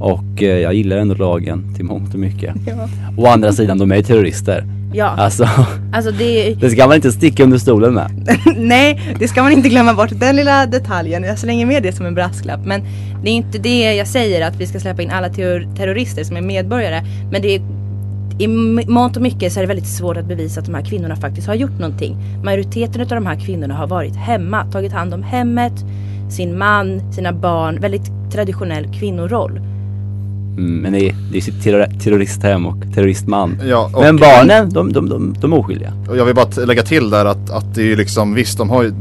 Och 0.00 0.42
eh, 0.42 0.58
jag 0.58 0.74
gillar 0.74 0.96
ändå 0.96 1.14
lagen 1.14 1.74
till 1.76 1.84
mångt 1.84 2.14
och 2.14 2.20
mycket. 2.20 2.54
Ja. 2.66 2.88
Å 3.16 3.26
andra 3.26 3.52
sidan, 3.52 3.78
de 3.78 3.92
är 3.92 3.96
ju 3.96 4.02
terrorister. 4.02 4.64
Ja. 4.92 5.06
Alltså, 5.06 5.48
alltså 5.92 6.10
det... 6.10 6.54
det 6.54 6.70
ska 6.70 6.86
man 6.86 6.96
inte 6.96 7.12
sticka 7.12 7.44
under 7.44 7.58
stolen 7.58 7.94
med. 7.94 8.10
Nej, 8.56 9.16
det 9.18 9.28
ska 9.28 9.42
man 9.42 9.52
inte 9.52 9.68
glömma 9.68 9.94
bort. 9.94 10.10
Den 10.12 10.36
lilla 10.36 10.66
detaljen. 10.66 11.22
Jag 11.22 11.38
slänger 11.38 11.66
med 11.66 11.82
det 11.82 11.92
som 11.92 12.06
en 12.06 12.14
brasklapp. 12.14 12.60
Men 12.64 12.82
det 13.22 13.30
är 13.30 13.34
inte 13.34 13.58
det 13.58 13.94
jag 13.94 14.06
säger 14.06 14.46
att 14.46 14.56
vi 14.56 14.66
ska 14.66 14.80
släppa 14.80 15.02
in 15.02 15.10
alla 15.10 15.28
terrorister 15.28 16.24
som 16.24 16.36
är 16.36 16.40
medborgare. 16.40 17.02
Men 17.30 17.42
det 17.42 17.54
är 17.54 17.62
i 18.38 18.48
mångt 18.88 19.16
och 19.16 19.22
mycket 19.22 19.52
så 19.52 19.60
är 19.60 19.62
det 19.62 19.68
väldigt 19.68 19.88
svårt 19.88 20.16
att 20.16 20.24
bevisa 20.24 20.60
att 20.60 20.66
de 20.66 20.74
här 20.74 20.84
kvinnorna 20.84 21.16
faktiskt 21.16 21.46
har 21.46 21.54
gjort 21.54 21.78
någonting. 21.78 22.16
Majoriteten 22.44 23.00
av 23.00 23.08
de 23.08 23.26
här 23.26 23.40
kvinnorna 23.40 23.74
har 23.74 23.86
varit 23.86 24.16
hemma, 24.16 24.64
tagit 24.72 24.92
hand 24.92 25.14
om 25.14 25.22
hemmet, 25.22 25.72
sin 26.30 26.58
man, 26.58 27.12
sina 27.12 27.32
barn. 27.32 27.80
Väldigt 27.80 28.10
traditionell 28.32 28.94
kvinnoroll. 28.98 29.60
Mm, 30.58 30.76
men 30.82 30.92
det 30.92 31.08
är, 31.08 31.14
det 31.32 31.38
är 31.38 31.42
sitt 31.42 31.62
terroristhem 32.02 32.66
och 32.66 32.76
terroristman. 32.94 33.60
Ja, 33.64 33.90
och 33.94 34.02
men 34.02 34.16
barnen, 34.16 34.70
de, 34.70 34.92
de, 34.92 35.08
de, 35.08 35.34
de 35.40 35.52
är 35.52 35.58
oskyldiga. 35.58 35.92
Och 36.08 36.16
jag 36.16 36.24
vill 36.24 36.34
bara 36.34 36.64
lägga 36.64 36.82
till 36.82 37.10
där 37.10 37.24
att, 37.24 37.50
att 37.50 37.74
det 37.74 37.92
är 37.92 37.96
liksom, 37.96 38.34
visst 38.34 38.58
de 38.58 38.70
har 38.70 38.82
ju, 38.82 38.92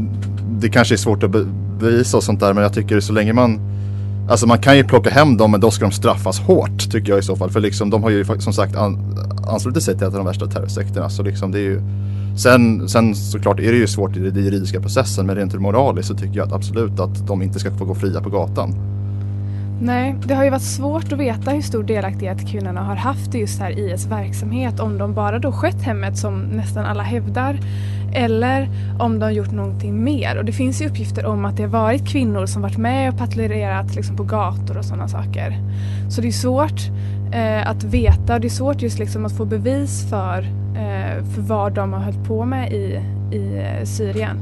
det 0.59 0.69
kanske 0.69 0.95
är 0.95 0.97
svårt 0.97 1.23
att 1.23 1.31
bevisa 1.79 2.17
och 2.17 2.23
sånt 2.23 2.39
där 2.39 2.53
men 2.53 2.63
jag 2.63 2.73
tycker 2.73 2.99
så 2.99 3.13
länge 3.13 3.33
man 3.33 3.59
Alltså 4.29 4.47
man 4.47 4.57
kan 4.57 4.77
ju 4.77 4.83
plocka 4.83 5.09
hem 5.09 5.37
dem 5.37 5.51
men 5.51 5.59
då 5.59 5.71
ska 5.71 5.85
de 5.85 5.91
straffas 5.91 6.39
hårt 6.39 6.91
tycker 6.91 7.09
jag 7.09 7.19
i 7.19 7.21
så 7.21 7.35
fall. 7.35 7.49
För 7.49 7.59
liksom 7.59 7.89
de 7.89 8.03
har 8.03 8.09
ju 8.09 8.25
som 8.25 8.53
sagt 8.53 8.75
an, 8.75 9.17
anslutit 9.47 9.83
sig 9.83 9.97
till 9.97 10.07
ett 10.07 10.13
av 10.13 10.17
de 10.17 10.25
värsta 10.25 10.47
terrorsekterna. 10.47 11.09
Så 11.09 11.23
liksom 11.23 11.51
det 11.51 11.59
är 11.59 11.63
ju 11.63 11.81
Sen, 12.37 12.89
sen 12.89 13.15
såklart 13.15 13.59
är 13.59 13.71
det 13.71 13.77
ju 13.77 13.87
svårt 13.87 14.17
i 14.17 14.19
den 14.19 14.43
juridiska 14.43 14.81
processen 14.81 15.25
men 15.25 15.35
rent 15.35 15.53
moraliskt 15.53 16.07
så 16.07 16.15
tycker 16.15 16.37
jag 16.37 16.47
att 16.47 16.53
absolut 16.53 16.99
att 16.99 17.27
de 17.27 17.41
inte 17.41 17.59
ska 17.59 17.71
få 17.71 17.85
gå 17.85 17.95
fria 17.95 18.21
på 18.21 18.29
gatan. 18.29 18.75
Nej, 19.81 20.15
det 20.25 20.33
har 20.33 20.43
ju 20.43 20.49
varit 20.49 20.61
svårt 20.61 21.11
att 21.11 21.19
veta 21.19 21.51
hur 21.51 21.61
stor 21.61 21.83
delaktighet 21.83 22.47
kvinnorna 22.47 22.83
har 22.83 22.95
haft 22.95 23.35
i 23.35 23.39
just 23.39 23.59
här 23.59 23.79
IS 23.79 24.05
verksamhet. 24.05 24.79
Om 24.79 24.97
de 24.97 25.13
bara 25.13 25.39
då 25.39 25.51
skött 25.51 25.81
hemmet 25.81 26.17
som 26.17 26.39
nästan 26.39 26.85
alla 26.85 27.03
hävdar 27.03 27.59
eller 28.13 28.69
om 28.99 29.19
de 29.19 29.33
gjort 29.33 29.51
någonting 29.51 30.03
mer. 30.03 30.37
Och 30.37 30.45
det 30.45 30.51
finns 30.51 30.81
ju 30.81 30.87
uppgifter 30.87 31.25
om 31.25 31.45
att 31.45 31.57
det 31.57 31.63
har 31.63 31.69
varit 31.69 32.07
kvinnor 32.07 32.45
som 32.45 32.61
varit 32.61 32.77
med 32.77 33.13
och 33.13 33.17
patrullerat 33.17 33.95
liksom 33.95 34.15
på 34.15 34.23
gator 34.23 34.77
och 34.77 34.85
sådana 34.85 35.07
saker. 35.07 35.57
Så 36.09 36.21
det 36.21 36.27
är 36.27 36.31
svårt 36.31 36.81
eh, 37.33 37.69
att 37.69 37.83
veta 37.83 38.33
och 38.33 38.41
det 38.41 38.47
är 38.47 38.49
svårt 38.49 38.81
just 38.81 38.99
liksom 38.99 39.25
att 39.25 39.37
få 39.37 39.45
bevis 39.45 40.09
för, 40.09 40.39
eh, 40.75 41.25
för 41.33 41.41
vad 41.41 41.73
de 41.73 41.93
har 41.93 41.99
hållit 41.99 42.27
på 42.27 42.45
med 42.45 42.73
i, 42.73 43.01
i 43.31 43.57
eh, 43.57 43.85
Syrien. 43.85 44.37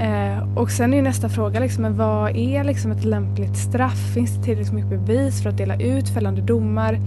Eh, 0.00 0.58
och 0.58 0.70
sen 0.70 0.92
är 0.92 0.96
ju 0.96 1.02
nästa 1.02 1.28
fråga 1.28 1.60
liksom, 1.60 1.96
vad 1.96 2.36
är 2.36 2.64
liksom 2.64 2.92
ett 2.92 3.04
lämpligt 3.04 3.56
straff? 3.56 4.14
Finns 4.14 4.36
det 4.36 4.42
tillräckligt 4.42 4.72
mycket 4.72 4.90
bevis 4.90 5.42
för 5.42 5.50
att 5.50 5.56
dela 5.56 5.80
ut 5.80 6.08
fällande 6.08 6.40
domar? 6.40 6.98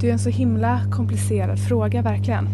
Det 0.00 0.08
är 0.08 0.12
en 0.12 0.18
så 0.18 0.30
himla 0.30 0.80
komplicerad 0.92 1.58
fråga 1.58 2.02
verkligen. 2.02 2.46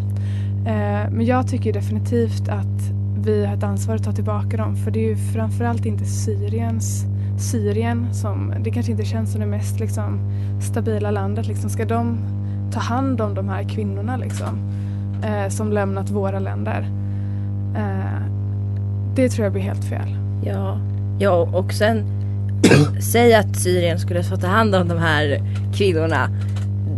Eh, 0.66 1.10
men 1.10 1.26
jag 1.26 1.48
tycker 1.48 1.72
definitivt 1.72 2.48
att 2.48 2.92
vi 3.24 3.46
har 3.46 3.54
ett 3.54 3.62
ansvar 3.62 3.94
att 3.94 4.04
ta 4.04 4.12
tillbaka 4.12 4.56
dem 4.56 4.76
för 4.76 4.90
det 4.90 5.00
är 5.00 5.08
ju 5.08 5.16
framförallt 5.16 5.86
inte 5.86 6.04
Syriens 6.04 7.06
Syrien 7.38 8.14
som, 8.14 8.54
det 8.60 8.70
kanske 8.70 8.92
inte 8.92 9.04
känns 9.04 9.32
som 9.32 9.40
det 9.40 9.46
mest 9.46 9.80
liksom, 9.80 10.18
stabila 10.60 11.10
landet. 11.10 11.46
Liksom. 11.46 11.70
Ska 11.70 11.84
de 11.84 12.18
ta 12.72 12.80
hand 12.80 13.20
om 13.20 13.34
de 13.34 13.48
här 13.48 13.62
kvinnorna 13.62 14.16
liksom, 14.16 14.58
eh, 15.24 15.48
som 15.48 15.72
lämnat 15.72 16.10
våra 16.10 16.38
länder? 16.38 16.88
Eh, 17.76 18.41
det 19.14 19.28
tror 19.28 19.44
jag 19.44 19.52
blir 19.52 19.62
helt 19.62 19.84
fel. 19.84 20.16
Ja, 20.44 20.78
ja 21.18 21.32
och 21.32 21.72
sen 21.72 22.04
säg 23.00 23.34
att 23.34 23.56
Syrien 23.56 23.98
skulle 23.98 24.22
få 24.22 24.36
ta 24.36 24.46
hand 24.46 24.74
om 24.74 24.88
de 24.88 24.98
här 24.98 25.40
kvinnorna. 25.74 26.28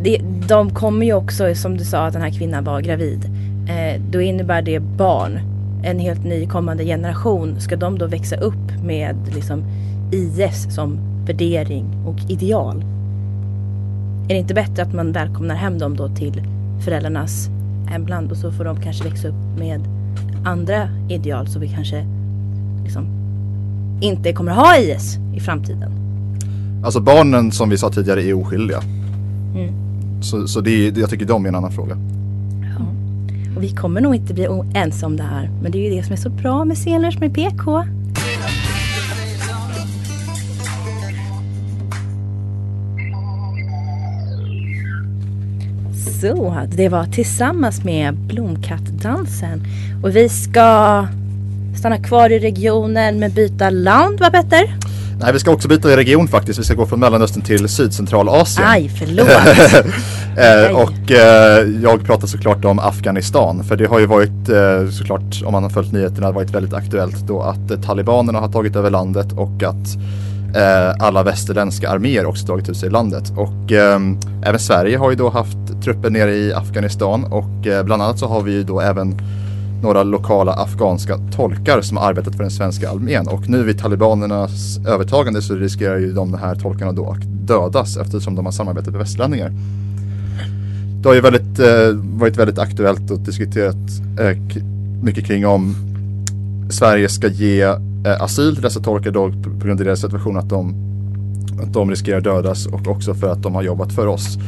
Det, 0.02 0.21
de 0.49 0.71
kommer 0.71 1.06
ju 1.06 1.12
också, 1.12 1.54
som 1.54 1.76
du 1.76 1.85
sa, 1.85 2.06
att 2.06 2.12
den 2.12 2.23
här 2.23 2.30
kvinnan 2.30 2.64
var 2.64 2.80
gravid. 2.80 3.25
Eh, 3.68 4.00
då 4.11 4.21
innebär 4.21 4.62
det 4.62 4.80
barn. 4.80 5.40
En 5.85 5.99
helt 5.99 6.25
ny 6.25 6.47
kommande 6.47 6.85
generation. 6.85 7.61
Ska 7.61 7.76
de 7.76 7.99
då 7.99 8.06
växa 8.06 8.37
upp 8.37 8.85
med 8.85 9.16
liksom 9.35 9.64
IS 10.12 10.75
som 10.75 10.99
värdering 11.26 11.85
och 12.06 12.30
ideal? 12.30 12.85
Är 14.25 14.28
det 14.28 14.40
inte 14.40 14.54
bättre 14.54 14.83
att 14.83 14.94
man 14.94 15.12
välkomnar 15.12 15.54
hem 15.54 15.78
dem 15.78 15.97
då 15.97 16.09
till 16.09 16.42
föräldrarnas 16.85 17.49
hemland 17.88 18.30
och 18.30 18.37
så 18.37 18.52
får 18.52 18.64
de 18.64 18.80
kanske 18.80 19.04
växa 19.04 19.28
upp 19.28 19.59
med 19.59 19.93
andra 20.44 20.88
ideal 21.08 21.46
så 21.46 21.58
vi 21.58 21.68
kanske 21.68 22.06
liksom 22.84 23.06
inte 24.00 24.32
kommer 24.32 24.52
ha 24.52 24.76
IS 24.78 25.18
i 25.34 25.40
framtiden. 25.40 25.92
Alltså 26.84 27.00
barnen 27.00 27.52
som 27.52 27.70
vi 27.70 27.78
sa 27.78 27.90
tidigare 27.90 28.22
är 28.22 28.34
oskyldiga. 28.34 28.80
Mm. 29.54 29.74
Så, 30.22 30.48
så 30.48 30.60
det 30.60 30.70
är, 30.70 30.98
jag 30.98 31.10
tycker 31.10 31.26
de 31.26 31.44
är 31.44 31.48
en 31.48 31.54
annan 31.54 31.72
fråga. 31.72 31.96
Ja. 32.78 32.86
Och 33.56 33.62
vi 33.62 33.70
kommer 33.70 34.00
nog 34.00 34.14
inte 34.14 34.34
bli 34.34 34.48
ensamma 34.74 35.10
om 35.10 35.16
det 35.16 35.22
här. 35.22 35.50
Men 35.62 35.72
det 35.72 35.78
är 35.78 35.90
ju 35.90 35.96
det 35.96 36.02
som 36.02 36.12
är 36.12 36.16
så 36.16 36.30
bra 36.30 36.64
med 36.64 36.76
scener 36.76 37.10
som 37.10 37.22
är 37.22 37.28
PK. 37.28 37.84
Så, 46.25 46.61
det 46.69 46.88
var 46.88 47.04
tillsammans 47.04 47.85
med 47.85 48.14
Blomkattdansen. 48.14 49.62
Och 50.02 50.16
vi 50.16 50.28
ska 50.28 51.07
stanna 51.78 51.99
kvar 51.99 52.33
i 52.33 52.38
regionen 52.38 53.19
men 53.19 53.33
byta 53.33 53.71
land 53.71 54.21
va 54.21 54.31
Petter? 54.31 54.76
Nej 55.21 55.33
vi 55.33 55.38
ska 55.38 55.50
också 55.50 55.69
byta 55.69 55.97
region 55.97 56.28
faktiskt. 56.28 56.59
Vi 56.59 56.64
ska 56.64 56.75
gå 56.75 56.87
från 56.87 57.00
Mellanöstern 57.00 57.43
till 57.43 57.69
Sydcentralasien. 57.69 58.69
Aj, 58.69 58.90
förlåt. 58.99 59.28
Eh, 60.37 60.76
och 60.76 61.11
eh, 61.11 61.69
jag 61.83 62.04
pratar 62.04 62.26
såklart 62.26 62.64
om 62.64 62.78
Afghanistan 62.78 63.64
för 63.64 63.76
det 63.76 63.87
har 63.87 63.99
ju 63.99 64.07
varit 64.07 64.49
eh, 64.49 64.90
såklart 64.90 65.43
om 65.45 65.52
man 65.52 65.62
har 65.62 65.71
följt 65.71 65.93
nyheterna 65.93 66.31
varit 66.31 66.50
väldigt 66.50 66.75
aktuellt 66.75 67.26
då 67.26 67.43
att 67.43 67.71
eh, 67.71 67.81
talibanerna 67.81 68.40
har 68.40 68.49
tagit 68.49 68.76
över 68.76 68.90
landet 68.90 69.33
och 69.33 69.62
att 69.62 69.97
Eh, 70.54 70.94
alla 70.99 71.23
västerländska 71.23 71.90
arméer 71.90 72.26
också 72.26 72.46
dragit 72.46 72.68
ut 72.68 72.76
sig 72.76 72.88
i 72.88 72.92
landet. 72.92 73.32
Och 73.37 73.73
eh, 73.73 74.00
även 74.42 74.58
Sverige 74.58 74.99
har 74.99 75.11
ju 75.11 75.16
då 75.16 75.28
haft 75.30 75.82
trupper 75.84 76.11
nere 76.11 76.34
i 76.34 76.52
Afghanistan 76.52 77.25
och 77.25 77.66
eh, 77.66 77.84
bland 77.84 78.02
annat 78.02 78.18
så 78.18 78.26
har 78.26 78.42
vi 78.42 78.52
ju 78.52 78.64
då 78.64 78.80
även 78.80 79.16
några 79.82 80.02
lokala 80.02 80.52
afghanska 80.52 81.18
tolkar 81.37 81.80
som 81.80 81.96
har 81.96 82.08
arbetat 82.08 82.34
för 82.34 82.42
den 82.42 82.50
svenska 82.50 82.90
armén 82.90 83.28
och 83.28 83.49
nu 83.49 83.62
vid 83.62 83.78
talibanernas 83.78 84.78
övertagande 84.87 85.42
så 85.42 85.54
riskerar 85.54 85.99
ju 85.99 86.12
de 86.12 86.34
här 86.34 86.54
tolkarna 86.54 86.92
då 86.92 87.11
att 87.11 87.46
dödas 87.46 87.96
eftersom 87.96 88.34
de 88.34 88.44
har 88.44 88.52
samarbetat 88.52 88.90
med 88.90 88.99
västlänningar. 88.99 89.52
Det 91.02 91.08
har 91.08 91.14
ju 91.14 91.20
väldigt, 91.20 91.58
eh, 91.58 91.88
varit 91.92 92.37
väldigt 92.37 92.58
aktuellt 92.58 93.11
och 93.11 93.18
diskuterat 93.18 93.76
eh, 94.20 94.38
mycket 95.02 95.26
kring 95.26 95.46
om 95.46 95.76
Sverige 96.70 97.08
ska 97.08 97.28
ge 97.28 97.75
Eh, 98.04 98.23
asyl 98.23 98.54
till 98.54 98.62
dessa 98.62 98.80
tolkar 98.80 99.11
då 99.11 99.30
på 99.30 99.66
grund 99.66 99.80
av 99.80 99.87
deras 99.87 100.00
situation 100.00 100.37
att 100.37 100.49
de, 100.49 100.75
att 101.62 101.73
de 101.73 101.90
riskerar 101.90 102.20
dödas 102.20 102.66
och 102.66 102.88
också 102.88 103.14
för 103.14 103.28
att 103.32 103.42
de 103.42 103.54
har 103.54 103.62
jobbat 103.62 103.92
för 103.92 104.06
oss. 104.06 104.38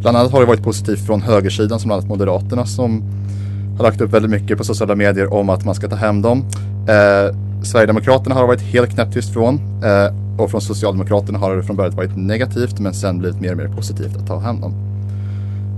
Bland 0.00 0.16
annat 0.16 0.32
har 0.32 0.40
det 0.40 0.46
varit 0.46 0.62
positivt 0.62 1.06
från 1.06 1.22
högersidan 1.22 1.80
som 1.80 1.88
bland 1.88 1.98
annat 1.98 2.08
Moderaterna 2.08 2.66
som 2.66 3.02
har 3.76 3.82
lagt 3.82 4.00
upp 4.00 4.12
väldigt 4.12 4.30
mycket 4.30 4.58
på 4.58 4.64
sociala 4.64 4.94
medier 4.94 5.32
om 5.32 5.48
att 5.50 5.64
man 5.64 5.74
ska 5.74 5.88
ta 5.88 5.96
hem 5.96 6.22
dem. 6.22 6.44
Eh, 6.88 7.36
Sverigedemokraterna 7.62 8.34
har 8.34 8.42
det 8.42 8.48
varit 8.48 8.62
helt 8.62 8.90
knäpptyst 8.90 9.32
från 9.32 9.54
eh, 9.84 10.40
och 10.42 10.50
från 10.50 10.60
Socialdemokraterna 10.60 11.38
har 11.38 11.56
det 11.56 11.62
från 11.62 11.76
början 11.76 11.96
varit 11.96 12.16
negativt 12.16 12.78
men 12.78 12.94
sen 12.94 13.18
blivit 13.18 13.40
mer 13.40 13.50
och 13.50 13.56
mer 13.56 13.68
positivt 13.68 14.16
att 14.16 14.26
ta 14.26 14.38
hem 14.38 14.60
dem. 14.60 14.93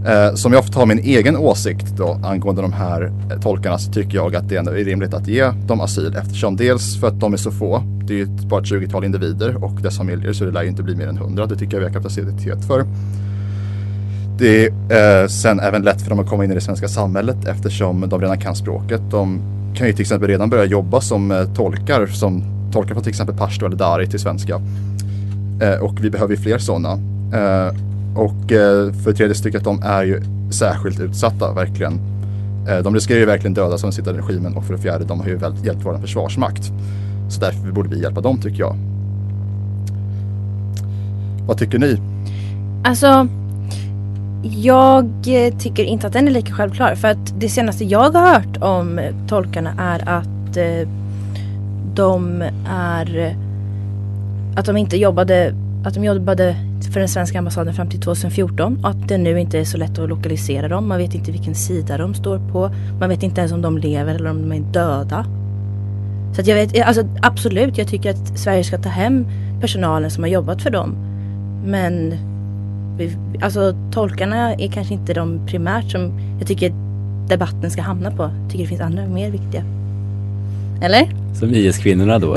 Eh, 0.07 0.35
som 0.35 0.53
jag 0.53 0.65
får 0.65 0.73
ta 0.73 0.87
min 0.87 0.99
egen 0.99 1.37
åsikt 1.37 1.87
då 1.97 2.21
angående 2.25 2.63
de 2.63 2.73
här 2.73 3.13
eh, 3.31 3.41
tolkarna 3.41 3.79
så 3.79 3.93
tycker 3.93 4.17
jag 4.17 4.37
att 4.37 4.49
det 4.49 4.57
är 4.57 4.85
rimligt 4.85 5.15
att 5.15 5.29
ge 5.29 5.51
dem 5.67 5.81
asyl 5.81 6.17
eftersom 6.17 6.57
dels 6.57 7.01
för 7.01 7.09
att 7.09 7.21
de 7.21 7.33
är 7.33 7.37
så 7.37 7.51
få, 7.51 7.83
det 8.05 8.15
är 8.15 8.19
ju 8.19 8.27
bara 8.27 8.61
ett 8.61 8.67
20-tal 8.67 9.05
individer 9.05 9.65
och 9.65 9.83
dess 9.83 9.97
familjer 9.97 10.33
så 10.33 10.45
det 10.45 10.51
lär 10.51 10.63
ju 10.63 10.69
inte 10.69 10.83
bli 10.83 10.97
mer 10.97 11.07
än 11.07 11.17
100, 11.17 11.47
det 11.47 11.57
tycker 11.57 11.73
jag 11.73 11.81
vi 11.81 11.87
har 11.87 11.93
kapacitet 11.93 12.65
för. 12.65 12.85
Det 14.39 14.67
är 14.67 15.23
eh, 15.23 15.29
sen 15.29 15.61
även 15.61 15.83
lätt 15.83 16.03
för 16.03 16.11
dem 16.11 16.19
att 16.19 16.29
komma 16.29 16.45
in 16.45 16.51
i 16.51 16.55
det 16.55 16.61
svenska 16.61 16.89
samhället 16.89 17.45
eftersom 17.47 18.09
de 18.09 18.21
redan 18.21 18.39
kan 18.39 18.57
språket. 18.57 19.01
De 19.11 19.41
kan 19.77 19.87
ju 19.87 19.93
till 19.93 20.03
exempel 20.03 20.29
redan 20.29 20.51
börja 20.51 20.65
jobba 20.65 21.01
som 21.01 21.31
eh, 21.31 21.55
tolkar, 21.55 22.07
som 22.07 22.45
tolkar 22.73 22.95
från 22.95 23.03
till 23.03 23.11
exempel 23.11 23.37
pashto 23.37 23.67
eller 23.67 23.77
dari 23.77 24.07
till 24.07 24.19
svenska. 24.21 24.61
Eh, 25.61 25.81
och 25.81 26.05
vi 26.05 26.11
behöver 26.11 26.35
ju 26.35 26.41
fler 26.41 26.59
sådana. 26.59 26.93
Eh, 27.33 27.75
och 28.17 28.53
eh, 28.53 28.93
för 28.93 29.11
det 29.11 29.17
tredje 29.17 29.35
stycket, 29.35 29.65
de 29.65 29.83
är 29.83 30.03
ju 30.03 30.23
särskilt 30.51 31.01
utsatta, 31.01 31.53
verkligen. 31.53 32.01
Eh, 32.69 32.79
de 32.79 32.95
riskerar 32.95 33.19
ju 33.19 33.27
verkligen 33.27 33.55
dödas 33.55 33.85
av 33.85 33.87
den 33.87 33.93
sittande 33.93 34.21
regimen 34.21 34.57
och 34.57 34.65
för 34.65 34.75
det 34.75 34.81
fjärde, 34.81 35.05
de 35.05 35.21
har 35.21 35.27
ju 35.27 35.37
väl 35.37 35.55
hjälpt 35.65 35.85
vår 35.85 35.99
försvarsmakt. 35.99 36.73
Så 37.29 37.41
därför 37.41 37.73
borde 37.73 37.89
vi 37.89 38.03
hjälpa 38.03 38.21
dem 38.21 38.39
tycker 38.39 38.61
jag. 38.61 38.77
Vad 41.47 41.59
tycker 41.59 41.79
ni? 41.79 42.01
Alltså, 42.85 43.29
jag 44.43 45.05
eh, 45.27 45.55
tycker 45.59 45.85
inte 45.85 46.07
att 46.07 46.13
den 46.13 46.29
är 46.29 46.33
lika 46.33 46.53
självklar. 46.53 46.95
För 46.95 47.09
att 47.09 47.41
det 47.41 47.49
senaste 47.49 47.85
jag 47.85 48.11
har 48.11 48.35
hört 48.35 48.57
om 48.61 49.01
tolkarna 49.29 49.71
är 49.79 50.09
att 50.09 50.57
eh, 50.57 50.89
de 51.95 52.43
är 52.69 53.37
att 54.57 54.67
de 54.67 54.77
inte 54.77 54.97
jobbade 54.97 55.55
att 55.89 55.95
de 55.95 56.05
jobbade 56.05 56.57
för 56.93 57.01
den 57.01 57.09
svenska 57.09 57.39
ambassaden 57.39 57.75
fram 57.75 57.89
till 57.89 58.01
2014 58.01 58.79
och 58.85 58.91
att 58.91 59.09
det 59.09 59.19
nu 59.19 59.41
inte 59.41 59.59
är 59.59 59.65
så 59.65 59.79
lätt 59.79 59.99
att 59.99 60.09
lokalisera 60.09 60.69
dem. 60.69 60.89
Man 60.89 60.99
vet 60.99 61.15
inte 61.15 61.33
vilken 61.33 61.55
sida 61.55 61.99
de 61.99 62.15
står 62.15 62.39
på. 62.53 62.71
Man 63.01 63.09
vet 63.09 63.23
inte 63.23 63.41
ens 63.41 63.53
om 63.53 63.63
de 63.63 63.79
lever 63.79 64.15
eller 64.15 64.31
om 64.31 64.43
de 64.49 64.57
är 64.57 64.73
döda. 64.73 65.27
Så 66.35 66.41
att 66.41 66.47
jag 66.47 66.55
vet, 66.55 66.87
alltså 66.87 67.09
absolut, 67.23 67.79
jag 67.79 67.89
tycker 67.89 68.11
att 68.11 68.39
Sverige 68.39 68.65
ska 68.65 68.79
ta 68.79 68.89
hem 68.89 69.27
personalen 69.61 70.11
som 70.11 70.25
har 70.25 70.29
jobbat 70.31 70.63
för 70.63 70.71
dem. 70.71 70.95
Men 71.65 72.15
vi- 72.99 73.17
alltså 73.43 73.75
tolkarna 73.93 74.55
är 74.55 74.69
kanske 74.69 74.95
inte 74.95 75.15
de 75.15 75.47
primärt 75.47 75.91
som 75.91 76.21
jag 76.39 76.49
tycker 76.49 76.73
debatten 77.29 77.71
ska 77.71 77.83
hamna 77.83 78.11
på. 78.11 78.23
Jag 78.23 78.51
tycker 78.51 78.65
det 78.65 78.69
finns 78.69 78.81
andra 78.81 79.07
mer 79.07 79.31
viktiga. 79.31 79.63
Eller? 80.83 81.09
Som 81.41 81.55
IS-kvinnorna 81.55 82.19
då. 82.19 82.37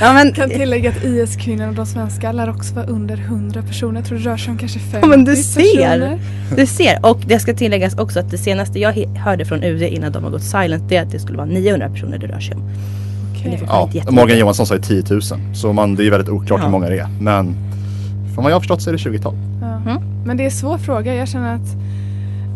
Ja 0.00 0.12
men, 0.14 0.32
Kan 0.32 0.50
tillägga 0.50 0.90
att 0.90 1.04
IS-kvinnorna, 1.04 1.72
de 1.72 1.86
svenska, 1.86 2.32
lär 2.32 2.50
också 2.50 2.74
vara 2.74 2.86
under 2.86 3.16
100 3.16 3.62
personer. 3.62 4.00
Jag 4.00 4.04
tror 4.08 4.18
det 4.18 4.24
rör 4.24 4.36
sig 4.36 4.50
om 4.50 4.58
kanske 4.58 4.78
50 4.78 4.98
Ja, 5.02 5.06
men 5.06 5.24
du 5.24 5.36
ser. 5.36 5.60
personer. 5.62 6.18
du 6.56 6.66
ser. 6.66 6.98
Och 7.06 7.18
det 7.26 7.38
ska 7.40 7.54
tilläggas 7.54 7.94
också 7.98 8.20
att 8.20 8.30
det 8.30 8.38
senaste 8.38 8.78
jag 8.78 8.92
hörde 9.16 9.44
från 9.44 9.62
UD 9.62 9.82
innan 9.82 10.12
de 10.12 10.24
har 10.24 10.30
gått 10.30 10.42
silent 10.42 10.88
det 10.88 10.96
är 10.96 11.02
att 11.02 11.10
det 11.10 11.18
skulle 11.18 11.38
vara 11.38 11.46
900 11.48 11.88
personer 11.90 12.18
det 12.18 12.26
rör 12.26 12.40
sig 12.40 12.54
om. 12.56 12.62
Fortfarande 13.50 13.98
Ja. 14.04 14.10
Morgan 14.10 14.38
Johansson 14.38 14.66
sa 14.66 14.74
ju 14.74 14.80
10 14.80 15.02
000. 15.10 15.22
Så 15.54 15.72
man, 15.72 15.94
det 15.94 16.06
är 16.06 16.10
väldigt 16.10 16.28
oklart 16.30 16.58
Ja. 16.60 16.64
hur 16.64 16.70
många 16.72 16.88
det 16.88 16.98
är. 16.98 17.08
Men 17.20 17.54
från 18.34 18.44
vad 18.44 18.50
jag 18.50 18.54
har 18.56 18.60
förstått 18.60 18.82
så 18.82 18.90
är 18.90 18.94
det 18.94 18.98
20-tal. 18.98 19.34
Ja. 19.60 19.90
Mm. 19.90 20.02
Men 20.26 20.36
det 20.36 20.42
är 20.42 20.44
en 20.44 20.50
svår 20.50 20.78
fråga. 20.78 21.14
Jag 21.14 21.28
känner 21.28 21.54
att 21.54 21.68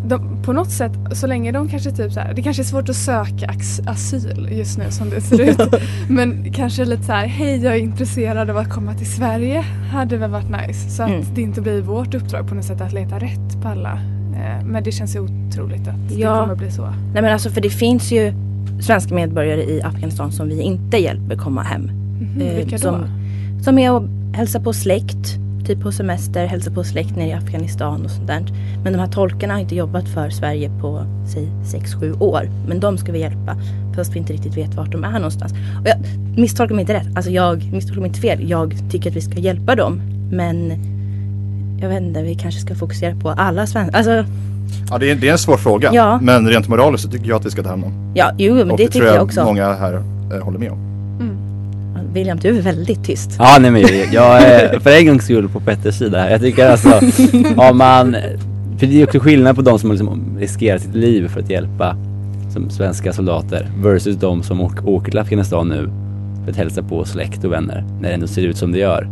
de, 0.08 0.42
på 0.42 0.52
något 0.52 0.70
sätt, 0.70 0.92
så 1.12 1.26
länge 1.26 1.52
de 1.52 1.68
kanske 1.68 1.90
typ 1.90 2.12
så 2.12 2.20
här, 2.20 2.34
det 2.34 2.42
kanske 2.42 2.62
är 2.62 2.64
svårt 2.64 2.88
att 2.88 2.96
söka 2.96 3.54
asyl 3.86 4.48
just 4.52 4.78
nu 4.78 4.90
som 4.90 5.10
det 5.10 5.20
ser 5.20 5.40
ut. 5.40 5.74
Men 6.08 6.52
kanske 6.52 6.84
lite 6.84 7.02
så 7.02 7.12
här, 7.12 7.26
hej 7.26 7.64
jag 7.64 7.74
är 7.74 7.78
intresserad 7.80 8.50
av 8.50 8.56
att 8.56 8.70
komma 8.70 8.94
till 8.94 9.06
Sverige. 9.12 9.60
Hade 9.92 10.16
väl 10.16 10.30
varit 10.30 10.50
nice. 10.50 10.90
Så 10.90 11.02
att 11.02 11.08
Mm. 11.10 11.24
det 11.34 11.40
inte 11.42 11.60
blir 11.60 11.82
vårt 11.82 12.14
uppdrag 12.14 12.48
på 12.48 12.54
något 12.54 12.64
sätt 12.64 12.80
att 12.80 12.92
leta 12.92 13.18
rätt 13.18 13.62
på 13.62 13.68
alla. 13.68 13.92
Eh, 14.34 14.64
men 14.66 14.82
det 14.84 14.92
känns 14.92 15.16
ju 15.16 15.20
otroligt 15.20 15.88
att 15.88 16.10
Ja. 16.18 16.32
det 16.34 16.40
kommer 16.40 16.54
bli 16.54 16.70
så. 16.70 16.82
Nej 17.12 17.22
men 17.22 17.32
alltså 17.32 17.50
för 17.50 17.60
det 17.60 17.70
finns 17.70 18.12
ju 18.12 18.32
svenska 18.80 19.14
medborgare 19.14 19.62
i 19.62 19.82
Afghanistan 19.82 20.32
som 20.32 20.48
vi 20.48 20.60
inte 20.62 20.96
hjälper 20.96 21.36
komma 21.36 21.62
hem. 21.62 21.82
Mhm, 21.82 22.40
Eh, 22.40 22.54
vilka 22.56 22.76
då? 22.76 22.78
som, 22.82 23.04
som 23.62 23.78
är 23.78 23.92
och 23.92 24.02
hälsa 24.34 24.60
på 24.60 24.72
släkt, 24.72 25.36
typ 25.66 25.82
på 25.82 25.92
semester, 25.92 26.46
hälsa 26.46 26.70
på 26.70 26.84
släkt 26.84 27.16
nere 27.16 27.28
i 27.28 27.32
Afghanistan 27.32 28.04
och 28.04 28.10
sånt 28.10 28.26
där. 28.26 28.42
Men 28.84 28.92
de 28.92 28.98
här 28.98 29.06
tolkarna 29.06 29.54
har 29.54 29.60
inte 29.60 29.74
jobbat 29.74 30.08
för 30.08 30.30
Sverige 30.30 30.70
på 30.80 31.02
säg 31.32 31.48
6-7 31.80 32.22
år. 32.22 32.50
Men 32.68 32.80
de 32.80 32.98
ska 32.98 33.12
vi 33.12 33.18
hjälpa 33.18 33.56
fast 33.96 34.14
vi 34.14 34.18
inte 34.18 34.32
riktigt 34.32 34.56
vet 34.56 34.74
vart 34.74 34.92
de 34.92 35.04
är 35.04 35.12
någonstans. 35.12 35.52
Och 35.52 35.88
jag 35.88 35.96
misstolkar 36.36 36.74
mig 36.74 36.82
inte 36.82 36.94
rätt, 36.94 37.16
alltså 37.16 37.30
jag 37.30 37.72
misstolkar 37.72 38.00
mig 38.00 38.08
inte 38.08 38.20
fel. 38.20 38.50
Jag 38.50 38.74
tycker 38.90 39.10
att 39.10 39.16
vi 39.16 39.20
ska 39.20 39.38
hjälpa 39.38 39.74
dem. 39.74 40.00
Men 40.32 40.72
jag 41.80 41.88
vet 41.88 42.02
inte, 42.02 42.22
vi 42.22 42.34
kanske 42.34 42.60
ska 42.60 42.74
fokusera 42.74 43.14
på 43.16 43.30
alla 43.30 43.66
svenskar. 43.66 43.98
Alltså 43.98 44.24
Ja, 44.90 44.98
det 44.98 45.10
är, 45.10 45.14
det 45.14 45.28
är 45.28 45.32
en 45.32 45.38
svår 45.38 45.56
fråga. 45.56 45.90
Ja. 45.94 46.18
Men 46.22 46.48
rent 46.48 46.68
moraliskt 46.68 47.04
så 47.04 47.10
tycker 47.10 47.28
jag 47.28 47.36
att 47.36 47.46
vi 47.46 47.50
ska 47.50 47.62
ta 47.62 47.68
hem 47.68 47.80
dem. 47.80 48.12
ja, 48.14 48.32
jo 48.38 48.54
men 48.54 48.70
Och 48.70 48.78
det, 48.78 48.86
tycker 48.86 48.98
tror 49.00 49.14
jag 49.14 49.24
också. 49.24 49.44
många 49.44 49.72
här 49.74 50.02
eh, 50.32 50.44
håller 50.44 50.58
med 50.58 50.70
om. 50.70 50.95
William, 52.16 52.38
du 52.38 52.48
är 52.58 52.62
väldigt 52.62 53.04
tyst. 53.04 53.30
Ja 53.38 53.56
nej 53.60 53.70
men 53.70 53.80
jag- 53.82 54.12
jag 54.12 54.42
är 54.42 54.78
för 54.78 54.90
en 54.98 55.06
gångs 55.06 55.24
skull 55.24 55.48
på 55.48 55.60
Petters 55.60 55.94
sida. 55.94 56.30
Jag 56.30 56.40
tycker 56.40 56.68
alltså, 56.70 57.00
om 57.56 57.78
man, 57.78 58.16
för 58.78 58.86
det 58.86 59.00
är 59.02 59.06
också 59.06 59.18
skillnad 59.20 59.56
på 59.56 59.62
de 59.62 59.78
som 59.78 59.90
liksom 59.90 60.36
riskerar 60.38 60.78
sitt 60.78 60.94
liv 60.94 61.28
för 61.28 61.40
att 61.40 61.50
hjälpa 61.50 61.96
som 62.52 62.70
svenska 62.70 63.12
soldater 63.12 63.66
versus 63.82 64.16
de 64.16 64.42
som 64.42 64.60
åker, 64.60 64.88
åker 64.88 65.10
till 65.10 65.18
Afghanistan 65.20 65.68
nu 65.68 65.88
för 66.44 66.50
att 66.50 66.56
hälsa 66.56 66.82
på 66.82 67.04
släkt 67.04 67.44
och 67.44 67.52
vänner 67.52 67.84
när 68.00 68.08
det 68.08 68.14
ändå 68.14 68.26
ser 68.26 68.42
ut 68.42 68.56
som 68.56 68.72
det 68.72 68.78
gör. 68.78 69.08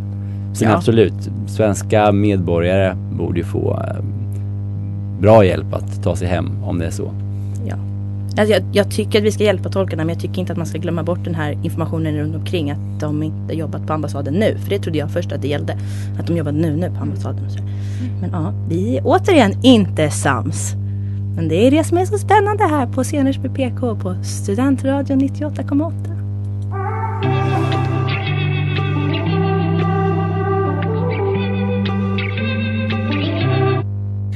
Sen 0.55 0.69
Ja. 0.69 0.77
absolut, 0.77 1.14
svenska 1.47 2.12
medborgare 2.12 2.95
borde 3.12 3.38
ju 3.38 3.45
få 3.45 3.73
eh, 3.88 4.05
bra 5.21 5.45
hjälp 5.45 5.75
att 5.75 6.03
ta 6.03 6.17
sig 6.17 6.29
hem 6.29 6.64
om 6.64 6.79
det 6.79 6.87
är 6.87 6.90
så. 6.90 7.11
Alltså 8.37 8.55
jag, 8.55 8.62
jag 8.73 8.90
tycker 8.90 9.18
att 9.18 9.25
vi 9.25 9.33
ska 9.33 9.44
hjälpa 9.44 9.68
tolkarna 9.68 10.05
men 10.05 10.14
jag 10.14 10.23
tycker 10.23 10.40
inte 10.40 10.53
att 10.53 10.59
man 10.59 10.66
ska 10.66 10.79
glömma 10.79 11.03
bort 11.03 11.25
den 11.25 11.35
här 11.35 11.59
informationen 11.62 12.16
runt 12.16 12.37
omkring 12.37 12.70
att 12.70 13.01
de 13.01 13.23
inte 13.23 13.55
jobbat 13.55 13.87
på 13.87 13.92
ambassaden 13.92 14.35
nu. 14.35 14.59
För 14.59 14.70
det 14.70 14.79
trodde 14.79 14.99
jag 14.99 15.11
först 15.11 15.33
att 15.33 15.42
det 15.42 15.49
gällde. 15.49 15.79
Att 16.18 16.27
de 16.27 16.37
jobbat 16.37 16.55
nu 16.55 16.77
nu 16.77 16.90
på 16.90 17.03
ambassaden 17.03 17.51
så. 17.51 17.59
Men 18.20 18.31
ja, 18.31 18.53
vi 18.68 18.97
är 18.97 19.03
återigen 19.05 19.59
inte 19.62 20.11
sams. 20.11 20.75
Men 21.37 21.49
det 21.49 21.66
är 21.66 21.70
det 21.70 21.85
som 21.85 21.99
är 21.99 22.05
så 22.05 22.18
spännande 22.18 22.64
här 22.64 22.87
på 22.87 23.05
Sceners 23.05 23.38
med 23.38 23.55
PK 23.55 23.97
på 23.97 24.14
Studentradion 24.25 25.20
98,8. 25.20 26.13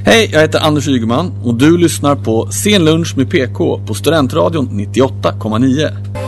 Hej, 0.04 0.30
jag 0.32 0.40
heter 0.40 0.60
Anders 0.66 0.88
Ygeman 0.88 1.32
och 1.44 1.54
du 1.54 1.78
lyssnar 1.78 2.16
på 2.16 2.50
sen 2.50 2.84
lunch 2.84 3.16
med 3.16 3.30
PK 3.30 3.80
på 3.86 3.94
Studentradion 3.94 4.68
98,9. 4.68 6.18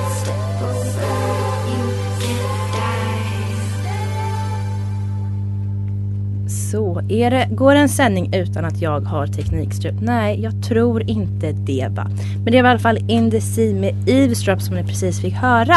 Så, 6.48 7.02
är 7.08 7.30
det, 7.30 7.48
går 7.50 7.74
en 7.74 7.88
sändning 7.88 8.34
utan 8.34 8.64
att 8.64 8.80
jag 8.80 9.00
har 9.00 9.26
teknikstrul? 9.26 9.94
Nej, 10.02 10.40
jag 10.42 10.62
tror 10.62 11.02
inte 11.10 11.52
det 11.52 11.88
va. 11.90 12.06
Men 12.44 12.52
det 12.52 12.62
var 12.62 12.68
i 12.68 12.72
alla 12.72 12.78
fall 12.78 13.10
In 13.10 13.30
the 13.30 13.40
Sea 13.40 13.74
med 13.74 14.08
Eavesdrop 14.08 14.62
som 14.62 14.76
ni 14.76 14.84
precis 14.84 15.20
fick 15.20 15.34
höra. 15.34 15.76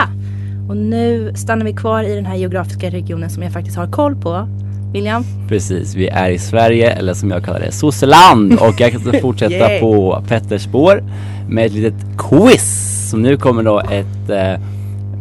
Och 0.69 0.77
nu 0.77 1.33
stannar 1.35 1.65
vi 1.65 1.73
kvar 1.73 2.03
i 2.03 2.15
den 2.15 2.25
här 2.25 2.35
geografiska 2.35 2.89
regionen 2.89 3.29
som 3.29 3.43
jag 3.43 3.53
faktiskt 3.53 3.77
har 3.77 3.91
koll 3.91 4.15
på. 4.15 4.47
William? 4.93 5.25
Precis, 5.47 5.95
vi 5.95 6.07
är 6.07 6.29
i 6.29 6.39
Sverige 6.39 6.91
eller 6.91 7.13
som 7.13 7.31
jag 7.31 7.45
kallar 7.45 7.59
det 7.59 7.71
Sosseland 7.71 8.53
och 8.53 8.73
jag 8.77 8.91
kan 8.91 9.01
fortsätta 9.21 9.53
Yay. 9.71 9.79
på 9.79 10.23
Petters 10.27 10.61
spår 10.61 11.03
med 11.49 11.65
ett 11.65 11.73
litet 11.73 11.93
quiz. 12.17 13.09
Så 13.11 13.17
nu 13.17 13.37
kommer 13.37 13.63
då 13.63 13.79
ett 13.79 14.29
eh, 14.29 14.61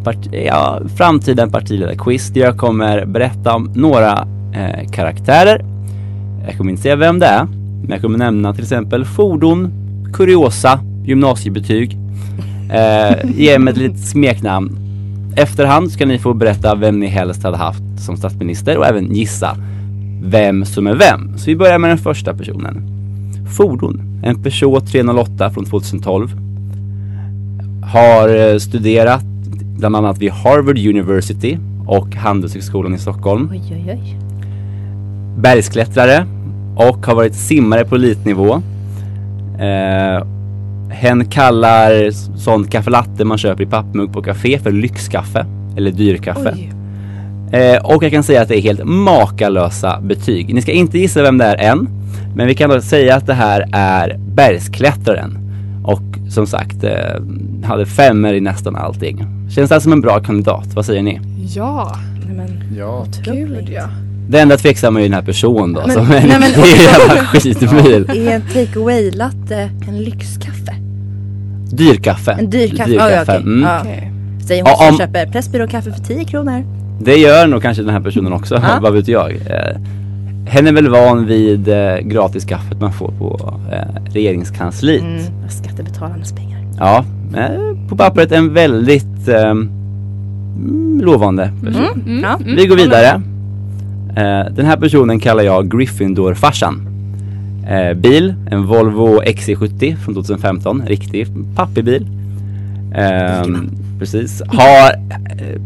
part, 0.05 0.17
ja, 0.47 0.81
framtiden 0.97 1.51
partiledarquiz 1.51 2.29
där 2.29 2.41
jag 2.41 2.57
kommer 2.57 3.05
berätta 3.05 3.55
om 3.55 3.73
några 3.75 4.27
eh, 4.55 4.91
karaktärer. 4.91 5.65
Jag 6.47 6.57
kommer 6.57 6.71
inte 6.71 6.83
säga 6.83 6.97
vem 6.97 7.19
det 7.19 7.27
är, 7.27 7.45
men 7.83 7.91
jag 7.91 8.01
kommer 8.01 8.19
nämna 8.19 8.55
till 8.55 8.63
exempel 8.63 9.05
fordon, 9.05 9.73
kuriosa, 10.13 10.81
gymnasiebetyg. 11.05 11.99
Eh, 12.73 13.31
ge 13.37 13.59
mig 13.59 13.73
ett 13.73 13.79
litet 13.79 14.01
smeknamn. 14.01 14.82
Efterhand 15.37 15.93
ska 15.93 16.07
ni 16.07 16.19
få 16.19 16.35
berätta 16.35 16.75
vem 16.75 17.01
ni 17.01 17.07
helst 17.07 17.43
hade 17.43 17.57
haft 17.57 17.83
som 17.97 18.17
statsminister 18.17 18.79
och 18.79 18.87
även 18.87 19.15
gissa 19.15 19.57
vem 20.23 20.65
som 20.65 20.87
är 20.87 20.95
vem. 20.95 21.39
Så 21.39 21.47
vi 21.47 21.57
börjar 21.57 21.79
med 21.79 21.91
den 21.91 21.99
första 21.99 22.35
personen. 22.35 22.83
Fordon. 23.57 24.21
En 24.25 24.43
Peugeot 24.43 24.87
308 24.87 25.51
från 25.51 25.65
2012. 25.65 26.29
Har 27.93 28.29
eh, 28.29 28.59
studerat 28.59 29.25
bland 29.79 29.97
annat 29.97 30.19
vid 30.19 30.31
Harvard 30.31 30.79
University 30.79 31.59
och 31.87 32.15
Handelshögskolan 32.15 32.95
i 32.95 32.99
Stockholm. 32.99 33.49
Oj, 33.53 33.63
oj, 33.71 33.85
oj. 33.89 34.17
Bergsklättrare 35.37 36.27
och 36.77 37.07
har 37.07 37.15
varit 37.15 37.35
simmare 37.35 37.85
på 37.85 37.95
elitnivå. 37.95 38.63
Eh, 39.59 40.27
hen 40.93 41.25
kallar 41.25 42.11
sånt 42.39 42.71
kaffe 42.71 42.91
latte 42.91 43.25
man 43.25 43.39
köper 43.39 43.63
i 43.63 43.67
pappmugg 43.67 44.13
på 44.13 44.23
café 44.23 44.59
för 44.59 44.71
lyxkaffe 44.73 45.47
eller 45.77 45.91
dyrkaffe. 45.91 46.57
Eh, 47.53 47.85
och 47.85 48.03
jag 48.05 48.13
kan 48.13 48.23
säga 48.23 48.43
att 48.43 48.49
det 48.49 48.59
är 48.59 48.63
helt 48.63 48.85
makalösa 48.85 50.01
betyg. 50.01 50.55
Ni 50.55 50.63
ska 50.63 50.73
inte 50.73 50.99
gissa 50.99 51.23
vem 51.23 51.39
det 51.39 51.45
är 51.45 51.57
än. 51.73 51.89
Men 52.37 52.47
vi 52.47 52.55
kan 52.55 52.71
då 52.71 52.81
säga 52.81 53.17
att 53.17 53.27
det 53.27 53.35
här 53.35 53.69
är 53.73 54.17
bergsklättraren. 54.19 55.39
Och 55.85 56.03
som 56.31 56.47
sagt, 56.47 56.85
eh, 56.85 56.91
hade 57.65 57.87
femmer 57.87 58.35
i 58.35 58.41
nästan 58.41 58.77
allting. 58.77 59.25
Känns 59.55 59.69
det 59.69 59.75
här 59.75 59.81
som 59.81 59.93
en 59.93 60.01
bra 60.01 60.21
kandidat? 60.21 60.67
Vad 60.75 60.87
säger 60.87 61.03
ni? 61.03 61.21
Ja, 61.55 61.97
Nej, 62.27 62.37
men 62.37 62.77
Ja. 62.79 63.07
gud 63.25 63.69
ja. 63.75 63.85
Det 64.29 64.41
enda 64.41 64.57
tveksamma 64.57 64.99
är 64.99 65.03
ju 65.03 65.09
den 65.09 65.15
här 65.19 65.23
personen 65.27 65.73
då. 65.73 65.81
Men- 65.87 65.91
som 65.91 66.11
är 66.11 66.17
en 66.17 66.29
jävla 66.29 67.25
skitbil. 67.27 68.29
är 68.29 68.35
en 68.35 68.43
take 68.43 68.79
away 68.81 69.11
latte 69.11 69.71
en 69.89 69.99
lyxkaffe? 69.99 70.75
Dyrkaffe. 71.73 72.33
En 72.33 72.51
dyr 72.51 72.77
kaffe? 72.77 72.91
Ja, 72.93 73.11
ja, 73.11 73.23
okej. 73.23 73.37
Mm. 73.37 73.63
Ja. 73.63 73.81
Okej. 73.81 74.13
Säger 74.47 74.63
hon 74.63 74.71
Ja, 74.71 74.77
som 74.77 74.89
om- 74.89 74.99
köper 74.99 75.27
Pressbyråkaffe 75.27 75.93
för 75.93 76.01
10 76.05 76.25
kronor. 76.25 76.65
Det 77.01 77.17
gör 77.17 77.47
nog 77.47 77.63
kanske 77.63 77.83
den 77.83 77.93
här 77.95 78.01
personen 78.01 78.33
också, 78.33 78.55
Ja. 78.55 78.79
vad 78.83 78.93
vet 78.93 79.09
jag. 79.09 79.33
Eh, 79.33 79.77
hen 80.47 80.67
är 80.67 80.73
väl 80.73 80.89
van 80.89 81.27
vid 81.27 81.69
eh, 81.69 81.97
gratiskaffet 82.03 82.81
man 82.81 82.93
får 82.93 83.09
på 83.19 83.55
eh, 83.73 84.13
regeringskansliet. 84.13 85.03
Mm, 85.03 85.23
skattebetalarnas 85.49 86.33
pengar. 86.33 86.59
Ja, 86.79 87.05
eh, 87.37 87.89
på 87.89 87.97
pappret 87.97 88.33
en 88.33 88.55
väldigt 88.55 89.29
eh, 89.29 89.51
mm, 89.51 91.01
lovande 91.05 91.51
person. 91.65 92.03
Mm. 92.07 92.21
Ja. 92.23 92.39
Vi 92.57 92.67
går 92.67 92.77
vidare. 92.77 93.07
Eh, 94.17 94.53
den 94.55 94.67
här 94.67 94.77
personen 94.77 95.21
kallar 95.21 95.43
jag 95.43 95.73
Gryffindor-farsan. 95.73 96.87
Eh, 97.69 97.95
bil, 97.95 98.35
en 98.51 98.67
Volvo 98.67 99.23
XC70 99.23 99.97
från 99.97 100.15
2015, 100.15 100.83
riktig 100.87 101.27
pappig 101.55 101.85
Ehm, 102.95 103.71
precis. 103.99 104.43
Har, 104.47 104.91
eh, 105.39 105.61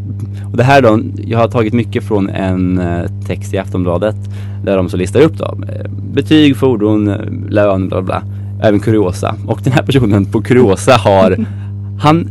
och 0.51 0.57
det 0.57 0.63
här 0.63 0.81
då, 0.81 0.99
jag 1.17 1.39
har 1.39 1.47
tagit 1.47 1.73
mycket 1.73 2.03
från 2.03 2.29
en 2.29 2.79
eh, 2.79 3.05
text 3.27 3.53
i 3.53 3.57
Aftonbladet 3.57 4.15
där 4.63 4.77
de 4.77 4.89
så 4.89 4.97
listar 4.97 5.21
upp 5.21 5.37
då 5.37 5.45
eh, 5.45 5.91
betyg, 6.13 6.57
fordon, 6.57 7.07
eh, 7.07 7.19
lön, 7.49 7.87
bla 7.87 8.01
bla. 8.01 8.23
Även 8.63 8.79
kuriosa. 8.79 9.35
Och 9.47 9.59
den 9.63 9.73
här 9.73 9.83
personen 9.83 10.25
på 10.25 10.41
kuriosa 10.41 10.93
har, 10.93 11.37
han 11.99 12.29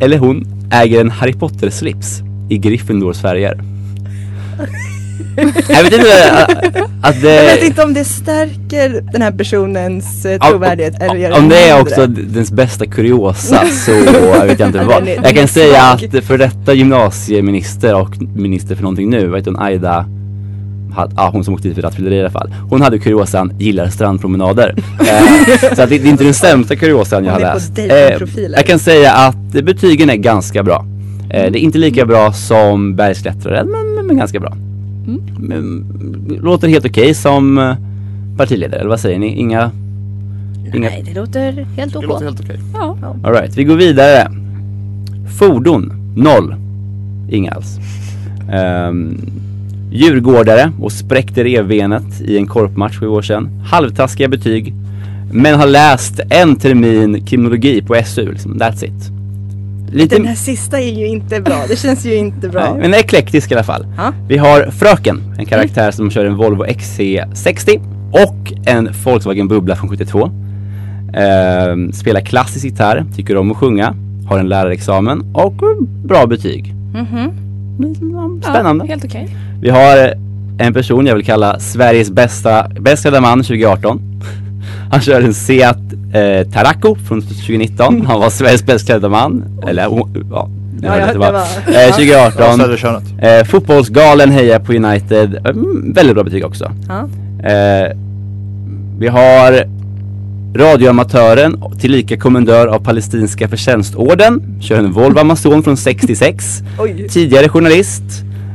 eller 0.00 0.18
hon 0.18 0.46
äger 0.70 1.00
en 1.00 1.10
Harry 1.10 1.32
Potter-slips 1.32 2.22
i 2.48 2.58
Gryffindors 2.58 3.20
färger. 3.20 3.60
jag 5.68 5.82
vet 5.82 5.92
inte 5.92 6.08
äh, 6.24 6.82
att 7.02 7.22
det... 7.22 7.34
Jag 7.34 7.54
vet 7.54 7.64
inte 7.64 7.82
om 7.82 7.94
det 7.94 8.04
stärker 8.04 9.04
den 9.12 9.22
här 9.22 9.32
personens 9.32 10.24
eh, 10.24 10.38
trovärdighet 10.38 11.02
eller 11.02 11.14
gör 11.14 11.38
Om 11.38 11.48
det 11.48 11.68
är 11.68 11.80
också 11.80 12.06
dens 12.06 12.52
bästa 12.52 12.86
kuriosa 12.86 13.64
så 13.66 13.90
jag 14.34 14.46
vet 14.46 14.60
jag 14.60 14.68
inte 14.68 14.84
vad. 14.84 15.08
Jag 15.08 15.36
kan 15.36 15.48
säga 15.48 15.82
att 15.82 16.24
för 16.24 16.38
detta 16.38 16.74
gymnasieminister 16.74 17.94
och 17.94 18.22
minister 18.36 18.74
för 18.74 18.82
någonting 18.82 19.10
nu, 19.10 19.26
vet 19.26 19.46
hon 19.46 19.58
Aida 19.58 20.06
Ja, 21.16 21.30
hon 21.32 21.44
som 21.44 21.54
åkte 21.54 21.68
dit 21.68 21.74
för 21.74 21.82
rattfylleri 21.82 22.16
i 22.16 22.20
alla 22.20 22.30
fall. 22.30 22.54
Hon 22.70 22.82
hade 22.82 22.98
kuriosan 22.98 23.52
gillar 23.58 23.88
strandpromenader. 23.88 24.74
eh, 25.00 25.74
så 25.74 25.82
att 25.82 25.88
det, 25.88 25.98
det 25.98 26.08
är 26.08 26.10
inte 26.10 26.24
den 26.24 26.34
sämsta 26.34 26.76
kuriosan 26.76 27.24
jag 27.24 27.32
har 27.32 27.40
läst. 27.40 27.76
datingprofiler. 27.76 28.58
jag 28.58 28.66
kan 28.66 28.78
säga 28.78 29.12
att 29.12 29.52
betygen 29.52 30.10
är 30.10 30.16
ganska 30.16 30.62
bra. 30.62 30.86
Eh, 31.30 31.52
det 31.52 31.58
är 31.58 31.60
inte 31.62 31.78
lika 31.78 32.06
bra 32.06 32.32
som 32.32 32.96
bergsklättraren 32.96 33.68
men, 33.70 33.94
men, 33.94 34.06
men 34.06 34.16
ganska 34.16 34.40
bra. 34.40 34.56
Men, 35.38 35.84
låter 36.42 36.68
helt 36.68 36.86
okej 36.86 37.14
som 37.14 37.58
eh, 37.58 37.76
partiledare, 38.36 38.80
eller 38.80 38.90
vad 38.90 39.00
säger 39.00 39.18
ni? 39.18 39.34
Inga... 39.34 39.70
inga 40.74 40.88
Nej, 40.88 41.02
det 41.06 41.14
låter 41.14 41.52
helt 41.76 41.92
Det 41.92 41.98
OK. 41.98 42.04
låter 42.04 42.24
helt 42.24 42.40
okej. 42.40 42.60
Ja. 42.74 42.96
Alright, 43.24 43.56
vi 43.56 43.64
går 43.64 43.76
vidare. 43.76 44.30
Fordon, 45.38 45.92
noll. 46.16 46.54
Inga 47.30 47.50
alls. 47.50 47.78
Um, 48.88 49.20
djurgårdare 49.92 50.72
och 50.80 50.92
spräckte 50.92 51.44
revbenet 51.44 52.20
i 52.20 52.36
en 52.38 52.46
korpmatch 52.46 52.98
för 52.98 53.06
år 53.06 53.22
sedan. 53.22 53.48
Halvtaskiga 53.64 54.28
betyg. 54.28 54.74
Men 55.32 55.54
har 55.54 55.66
läst 55.66 56.20
en 56.30 56.56
termin 56.56 57.26
kriminologi 57.26 57.82
på 57.82 57.94
SU, 58.04 58.32
liksom. 58.32 58.54
that's 58.54 58.84
it. 58.84 59.21
Lite, 59.92 60.16
Den 60.16 60.26
här 60.26 60.34
sista 60.34 60.80
är 60.80 60.98
ju 60.98 61.06
inte 61.06 61.40
bra. 61.40 61.64
Det 61.68 61.76
känns 61.76 62.06
ju 62.06 62.14
inte 62.14 62.48
bra. 62.48 62.60
nej, 62.78 62.80
men 62.80 62.94
eklektisk 62.94 63.50
i 63.50 63.54
alla 63.54 63.64
fall. 63.64 63.86
Ja. 63.96 64.12
Vi 64.28 64.36
har 64.36 64.70
Fröken, 64.70 65.34
en 65.38 65.46
karaktär 65.46 65.90
som 65.90 66.10
kör 66.10 66.24
en 66.24 66.36
Volvo 66.36 66.64
XC60 66.64 67.80
och 68.12 68.52
en 68.66 68.88
Volkswagen 69.04 69.48
Bubbla 69.48 69.76
från 69.76 69.90
72. 69.90 70.30
Ehm, 71.14 71.92
spelar 71.92 72.20
klassisk 72.20 72.64
gitarr, 72.64 73.04
tycker 73.16 73.36
om 73.36 73.50
att 73.50 73.56
sjunga, 73.56 73.94
har 74.28 74.38
en 74.38 74.48
lärarexamen 74.48 75.24
och 75.34 75.54
bra 76.04 76.26
betyg. 76.26 76.74
Mhm. 76.94 77.32
Spännande. 78.42 78.84
Ja, 78.84 78.88
helt 78.88 79.04
okej. 79.04 79.36
Vi 79.60 79.70
har 79.70 80.14
en 80.58 80.74
person 80.74 81.06
jag 81.06 81.14
vill 81.14 81.24
kalla 81.24 81.60
Sveriges 81.60 82.10
bästa, 82.10 82.68
bäst 82.80 83.02
klädda 83.02 83.20
man 83.20 83.38
2018. 83.38 84.00
Han 84.90 85.00
kör 85.00 85.20
en 85.22 85.34
Seat 85.34 85.76
eh, 86.14 86.52
Tarraco 86.52 86.96
från 87.08 87.22
2019. 87.22 88.06
Han 88.06 88.20
var 88.20 88.30
Sveriges 88.30 88.66
bäst 88.66 88.86
klädda 88.86 89.08
man. 89.08 89.44
Eller 89.68 89.86
hon- 89.86 90.26
ja, 90.30 90.48
ni 90.80 90.86
Ja, 90.86 90.90
hörde 90.92 91.06
ja, 91.06 91.12
det 91.12 91.18
var. 91.18 91.32
var- 91.32 91.40
Eh, 91.74 91.80
ja. 91.86 91.92
2018. 91.92 92.42
Ja, 92.44 92.56
Södra 92.56 92.76
könet. 92.76 93.02
Eh, 93.22 93.44
fotbollsgalen 93.46 94.30
hejar 94.30 94.58
på 94.58 94.72
United. 94.72 95.46
Mm, 95.46 95.92
väldigt 95.94 96.14
bra 96.14 96.24
betyg 96.24 96.44
också. 96.44 96.72
Ja. 96.88 97.00
Eh, 97.50 97.96
vi 98.98 99.08
har 99.08 99.64
radioamatören, 100.56 101.62
tillika 101.80 102.16
kommendör 102.16 102.66
av 102.66 102.78
palestinska 102.78 103.48
förtjänstorden. 103.48 104.42
Kör 104.60 104.78
en 104.78 104.92
Volvo 104.92 105.18
Amazon 105.18 105.62
från 105.62 105.76
66. 105.76 106.62
Oj. 106.78 107.06
Tidigare 107.08 107.48
journalist. 107.48 108.02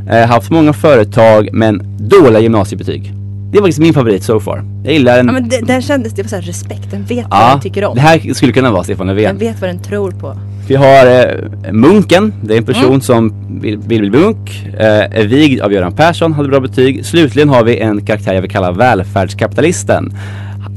Eh, 0.10 0.28
haft 0.28 0.52
många 0.52 0.74
företag 0.74 1.50
men 1.54 1.82
dåliga 2.00 2.40
gymnasiebetyg. 2.40 3.14
Det 3.52 3.60
var 3.60 3.68
liksom 3.68 3.84
min 3.84 3.94
favorit 3.94 4.24
so 4.24 4.40
far. 4.40 4.64
Jag 4.88 4.94
gillar 4.94 5.20
en... 5.20 5.26
Ja, 5.26 5.32
men 5.34 5.50
det, 5.50 5.60
den 5.66 5.82
kändes, 5.82 6.14
det 6.14 6.22
var 6.24 6.30
så 6.30 6.36
här 6.36 6.42
respekt. 6.42 6.92
Den 6.92 7.04
vet 7.06 7.26
vad 7.30 7.40
Ja, 7.40 7.50
den 7.52 7.62
tycker 7.62 7.86
om. 7.86 7.96
det 7.96 8.02
här 8.02 8.34
skulle 8.34 8.54
kunna 8.54 8.72
vara 8.72 8.84
Stefan 8.84 9.08
Den 9.08 9.16
Löfven. 9.16 9.38
vet 9.38 9.62
vad 9.62 9.70
den 9.70 9.80
tror 9.84 10.12
på. 10.12 10.38
Vi 10.68 10.76
har 10.76 11.06
eh, 11.06 11.72
Munken, 11.72 12.34
det 12.44 12.54
är 12.54 12.58
en 12.58 12.64
person 12.66 12.86
Mm. 12.88 13.02
som 13.02 13.34
vill, 13.62 13.78
bli 13.80 14.10
munk, 14.10 14.68
eh, 14.80 14.86
är 15.20 15.26
vigd 15.28 15.62
av 15.62 15.74
Göran 15.74 15.94
Persson, 15.96 16.34
hade 16.34 16.50
bra 16.50 16.60
betyg. 16.60 17.06
Slutligen 17.06 17.50
har 17.50 17.64
vi 17.64 17.78
en 17.80 18.06
karaktär 18.06 18.34
jag 18.34 18.42
vill 18.42 18.52
kalla 18.52 18.72
välfärdskapitalisten. 18.72 20.14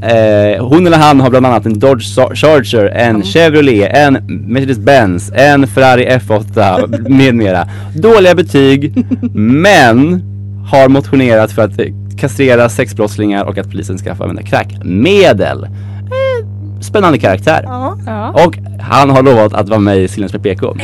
Eh, 0.02 0.66
hon 0.66 0.86
eller 0.86 0.96
han 0.98 1.20
har 1.20 1.30
bland 1.30 1.46
annat 1.46 1.66
en 1.66 1.78
Dodge 1.78 2.02
Char- 2.16 2.34
Charger, 2.34 2.86
en 2.86 3.22
Chevrolet, 3.22 3.90
en 3.96 4.14
Mercedes-Benz, 4.48 5.32
en 5.34 5.66
Ferrari 5.66 6.06
F8 6.08 7.08
med 7.10 7.34
mera. 7.34 7.68
Dåliga 7.94 8.34
betyg, 8.34 9.04
men 9.34 10.22
har 10.70 10.88
motionerat 10.88 11.52
för 11.52 11.62
att 11.62 11.76
kastrera 12.20 12.68
sexbrottslingar 12.68 13.44
och 13.44 13.58
att 13.58 13.70
polisen 13.70 13.98
ska 13.98 14.14
få 14.14 14.22
använda 14.22 14.42
kräkmedel. 14.42 15.64
Eh, 15.64 16.80
spännande 16.80 17.18
karaktär. 17.18 17.62
Ja. 17.66 17.96
Ja. 18.06 18.44
Och 18.46 18.58
han 18.80 19.10
har 19.10 19.22
lovat 19.22 19.54
att 19.54 19.68
vara 19.68 19.80
med 19.80 19.98
i 19.98 20.08
Silens 20.08 20.32
med 20.32 20.42
PK. 20.42 20.74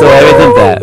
Så 0.00 0.04
jag 0.04 0.22
vet 0.38 0.46
inte. 0.46 0.80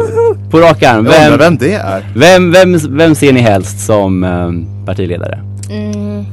På 0.49 0.59
rak 0.59 0.83
arm, 0.83 1.05
Jag 1.05 1.29
vem, 1.29 1.39
vem 1.39 1.57
det 1.57 1.73
är. 1.73 2.05
vem, 2.15 2.51
vem, 2.51 2.97
vem 2.97 3.15
ser 3.15 3.33
ni 3.33 3.39
helst 3.39 3.79
som 3.85 4.23
eh, 4.23 4.85
partiledare? 4.85 5.39
Mm. 5.69 6.25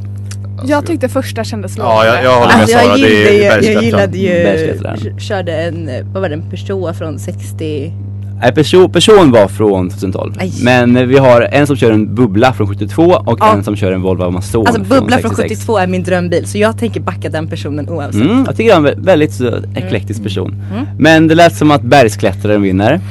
Jag 0.66 0.86
tyckte 0.86 1.08
första 1.08 1.44
kändes 1.44 1.76
Ja, 1.76 2.04
jag, 2.04 2.24
lovande. 2.24 2.24
jag 2.24 2.34
håller 2.40 2.52
med 2.52 2.60
Alltså, 2.60 2.78
Sara. 2.78 2.86
jag, 2.88 2.98
gillade, 2.98 3.16
Det 3.26 3.32
ju- 3.32 3.42
är 3.42 3.44
jag 3.44 3.60
bergsklättraren. 3.60 4.96
gillade 4.98 4.98
ju, 5.04 5.10
k- 5.10 5.18
körde 5.18 5.52
en, 5.52 5.90
vad 6.12 6.22
var 6.22 6.28
det, 6.28 6.34
en 6.34 6.50
Peugeot 6.50 6.96
från 6.98 7.18
60, 7.18 7.92
Nej, 8.40 8.52
person, 8.54 8.92
person 8.92 9.30
var 9.30 9.48
från 9.48 9.90
2012. 9.90 10.34
Aj. 10.38 10.52
Men 10.62 10.96
eh, 10.96 11.02
vi 11.02 11.18
har 11.18 11.40
en 11.40 11.66
som 11.66 11.76
kör 11.76 11.90
en 11.92 12.14
bubbla 12.14 12.52
från 12.52 12.68
72 12.68 13.02
och 13.04 13.38
Ja. 13.40 13.52
en 13.54 13.64
som 13.64 13.76
kör 13.76 13.92
en 13.92 14.02
Volvo 14.02 14.22
Amazon 14.24 14.66
Alltså 14.66 14.82
bubbla 14.82 15.18
från 15.18 15.30
66. 15.34 15.60
72 15.60 15.78
är 15.78 15.86
min 15.86 16.02
drömbil 16.02 16.46
så 16.46 16.58
jag 16.58 16.78
tänker 16.78 17.00
backa 17.00 17.28
den 17.28 17.46
personen 17.48 17.88
oavsett. 17.88 18.22
Mm, 18.22 18.44
jag 18.46 18.56
tycker 18.56 18.74
han 18.74 18.86
är 18.86 18.90
en 18.92 18.98
vä- 18.98 19.04
väldigt 19.04 19.32
så 19.32 19.50
eklektisk 19.74 20.22
person. 20.22 20.54
Mm. 20.72 20.86
Men 20.98 21.28
det 21.28 21.34
lät 21.34 21.54
som 21.56 21.70
att 21.70 21.82
bergsklättraren 21.82 22.62
vinner. 22.62 23.00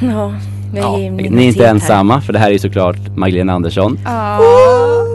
Ja, 0.74 0.98
i 0.98 1.00
Ni 1.00 1.06
är 1.06 1.10
inte 1.10 1.22
minoritet 1.30 1.62
här. 1.62 1.70
ensamma 1.70 2.20
för 2.20 2.32
det 2.32 2.38
här 2.38 2.48
är 2.48 2.52
ju 2.52 2.58
såklart 2.58 3.16
Magdalena 3.16 3.52
Andersson. 3.52 3.98
Ja. 4.04 4.38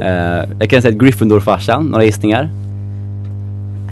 Eh, 0.03 0.49
jag 0.59 0.69
kan 0.69 0.81
säga 0.81 0.93
att 0.95 1.01
Gryffindor-farsan, 1.01 1.83
några 1.89 2.03
gissningar? 2.05 2.49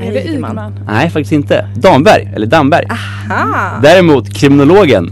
Är 0.01 0.11
det 0.13 0.25
Ygeman? 0.27 0.73
Nej, 0.87 1.09
faktiskt 1.09 1.31
inte. 1.31 1.65
Damberg, 1.75 2.29
eller 2.35 2.47
Damberg. 2.47 2.85
Aha. 2.89 3.79
Däremot 3.83 4.33
kriminologen, 4.33 5.11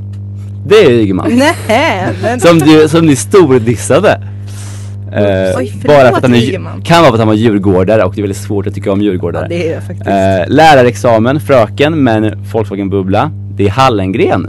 det 0.68 0.76
är 0.86 0.90
Ygeman. 0.90 1.32
Nej, 1.68 2.08
men... 2.22 2.40
Som 2.40 2.60
du, 2.60 2.88
som 2.88 3.06
ni 3.06 3.16
stordissade. 3.16 4.22
Eh, 5.12 5.58
Oj, 5.58 5.74
bara 5.86 6.10
för 6.10 6.18
att 6.18 6.22
han 6.24 6.36
är, 6.36 6.84
kan 6.84 6.98
vara 7.02 7.08
för 7.08 7.14
att 7.14 7.20
han 7.20 7.28
var 7.28 7.36
djurgårdare 7.36 8.04
och 8.04 8.14
det 8.16 8.22
är 8.22 8.24
väldigt 8.24 8.38
svårt 8.42 8.68
att 8.68 8.74
tycka 8.76 8.92
om 8.92 9.02
djurgårdare. 9.02 9.44
Ja, 9.44 9.50
det 9.50 9.74
är 9.74 9.80
faktiskt. 9.82 10.08
Eh, 10.08 10.56
lärarexamen, 10.56 11.40
fröken, 11.40 12.04
men 12.04 12.44
Volkswagen 12.54 12.90
Bubbla. 12.90 13.32
Det 13.56 13.66
är 13.66 13.70
Hallengren. 13.70 14.48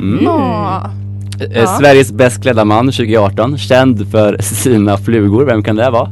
Mm. 0.00 0.18
Ja. 0.24 0.90
Eh, 1.40 1.46
Ja. 1.54 1.66
Sveriges 1.66 2.12
bäst 2.12 2.42
klädda 2.42 2.64
man 2.64 2.86
2018, 2.86 3.58
känd 3.58 4.10
för 4.10 4.36
sina 4.42 4.96
flugor. 4.96 5.44
Vem 5.44 5.62
kan 5.62 5.76
det 5.76 5.90
vara? 5.90 6.10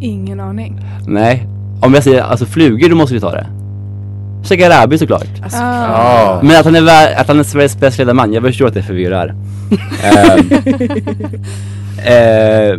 Ingen 0.00 0.40
aning. 0.40 0.80
Nej, 1.06 1.46
om 1.82 1.94
jag 1.94 2.02
säger 2.04 2.22
alltså 2.22 2.46
flugor 2.46 2.88
då 2.88 2.96
måste 2.96 3.14
vi 3.14 3.20
ta 3.20 3.30
det. 3.30 3.46
Shekarabi 4.44 4.98
såklart. 4.98 5.28
Ah. 5.52 6.38
Men 6.42 6.56
att 6.60 6.64
han, 6.64 6.74
är, 6.74 7.20
att 7.20 7.28
han 7.28 7.38
är 7.38 7.44
Sveriges 7.44 7.80
bäst 7.80 7.96
klädda 7.96 8.14
man, 8.14 8.32
jag 8.32 8.42
förstår 8.42 8.66
att 8.66 8.74
det 8.74 8.82
förvirrar. 8.82 9.34
eh, 10.04 10.34
eh, 12.14 12.78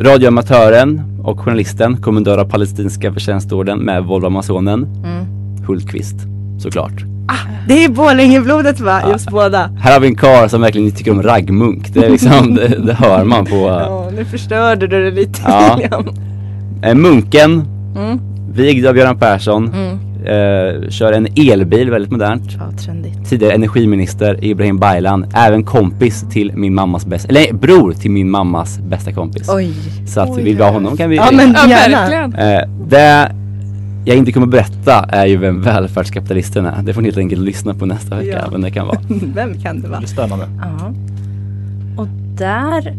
radioamatören 0.00 1.02
och 1.24 1.40
journalisten, 1.40 1.96
kommendör 1.96 2.38
av 2.38 2.44
palestinska 2.44 3.12
förtjänstorden 3.12 3.78
med 3.78 4.04
Volvo 4.04 4.26
Amazonen, 4.26 4.82
Mm. 5.04 5.26
Hultqvist 5.66 6.16
såklart. 6.58 7.04
Det 7.68 7.84
är 7.84 7.88
Borlängeblodet 7.88 8.80
va? 8.80 9.02
Just 9.12 9.30
båda. 9.30 9.70
Här 9.80 9.92
har 9.92 10.00
vi 10.00 10.06
en 10.08 10.14
karl 10.14 10.48
som 10.48 10.60
verkligen 10.60 10.90
tycker 10.90 11.10
om 11.10 11.22
raggmunk. 11.22 11.94
Det, 11.94 12.06
är 12.06 12.10
liksom, 12.10 12.54
det, 12.54 12.68
det 12.68 12.94
hör 12.94 13.24
man 13.24 13.44
på. 13.46 13.56
Ja, 13.56 14.08
nu 14.16 14.24
förstörde 14.24 14.86
du 14.86 15.04
det 15.04 15.16
lite 15.16 15.40
Ja. 15.46 15.76
William. 15.78 16.04
Eh, 16.82 16.94
munken, 16.94 17.64
Mm. 17.96 18.20
vigd 18.52 18.86
av 18.86 18.96
Göran 18.96 19.18
Persson, 19.18 19.68
Mm. 19.74 19.98
Eh, 20.24 20.88
kör 20.88 21.12
en 21.12 21.26
elbil, 21.36 21.90
väldigt 21.90 22.10
modernt. 22.12 22.42
Ja, 22.58 22.78
trendigt. 22.84 23.28
Tidigare 23.28 23.52
energiminister 23.54 24.44
Ibrahim 24.44 24.78
Baylan, 24.78 25.26
även 25.34 25.64
kompis 25.64 26.24
till 26.30 26.52
min 26.54 26.74
mammas 26.74 27.06
bästa, 27.06 27.28
eller 27.28 27.52
bror 27.52 27.92
till 27.92 28.10
min 28.10 28.30
mammas 28.30 28.78
bästa 28.78 29.12
kompis. 29.12 29.48
Oj. 29.48 29.72
Så 30.06 30.20
att 30.20 30.30
Oj. 30.30 30.42
vill 30.42 30.56
vi 30.56 30.62
ha 30.62 30.70
honom 30.70 30.96
kan 30.96 31.10
vi 31.10 31.16
Ja, 31.16 31.28
men 31.32 31.52
Ja, 31.52 31.68
gärna. 31.68 31.96
verkligen. 32.00 32.34
eh, 32.34 32.68
Det 32.88 33.32
jag 34.04 34.16
inte 34.16 34.32
kommer 34.32 34.46
berätta 34.46 35.04
är 35.08 35.26
ju 35.26 35.36
vem 35.36 35.62
välfärdskapitalisten 35.62 36.66
är. 36.66 36.82
Det 36.82 36.94
får 36.94 37.00
ni 37.02 37.08
helt 37.08 37.18
enkelt 37.18 37.42
lyssna 37.42 37.74
på 37.74 37.86
nästa 37.86 38.16
vecka, 38.16 38.38
Ja. 38.44 38.50
vem 38.52 38.60
det 38.60 38.70
kan 38.70 38.86
vara. 38.86 38.98
Vem 39.34 39.60
kan 39.60 39.80
det 39.80 39.88
vara? 39.88 40.00
Det 40.00 40.04
är 40.06 40.08
spännande. 40.08 40.46
Ja. 40.60 40.92
Och 42.02 42.08
där... 42.38 42.94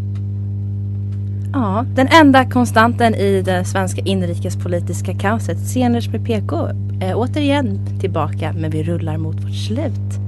Ja, 1.54 1.86
den 1.96 2.08
enda 2.08 2.46
konstanten 2.46 3.16
i 3.16 3.42
det 3.42 3.66
svenska 3.66 4.02
inrikespolitiska 4.02 5.14
kaoset, 5.14 5.60
Seners 5.60 6.10
med 6.10 6.26
PK, 6.26 6.56
är 7.02 7.10
eh, 7.10 7.18
återigen 7.18 8.00
tillbaka 8.00 8.54
men 8.54 8.72
vi 8.72 8.84
rullar 8.84 9.18
mot 9.18 9.36
vårt 9.36 9.66
slut. 9.68 10.20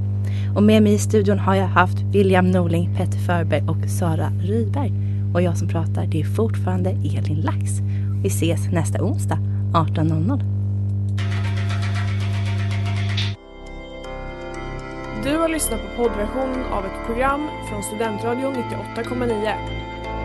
Och 0.56 0.64
med 0.64 0.84
mig 0.84 0.94
i 0.94 0.98
studion 0.98 1.40
har 1.40 1.56
jag 1.56 1.68
haft 1.68 1.98
William 2.02 2.52
Norling, 2.52 2.96
Petter 2.98 3.18
Förberg 3.18 3.64
och 3.68 3.90
Sara 3.90 4.30
Ryberg. 4.42 4.94
Och 5.34 5.42
jag 5.42 5.58
som 5.58 5.68
pratar 5.68 6.06
det 6.06 6.22
är 6.22 6.26
fortfarande 6.26 6.90
Elin 6.90 7.42
Lax. 7.42 7.72
Vi 8.24 8.28
ses 8.28 8.72
nästa 8.72 9.04
onsdag 9.04 9.38
18.00. 9.74 10.44
Du 15.24 15.38
har 15.38 15.50
lyssnat 15.50 15.80
på 15.82 16.04
poddversionen 16.04 16.64
av 16.72 16.86
ett 16.86 17.06
program 17.06 17.48
från 17.70 17.84
Studentradion 17.84 18.54
98,9. 18.96 19.83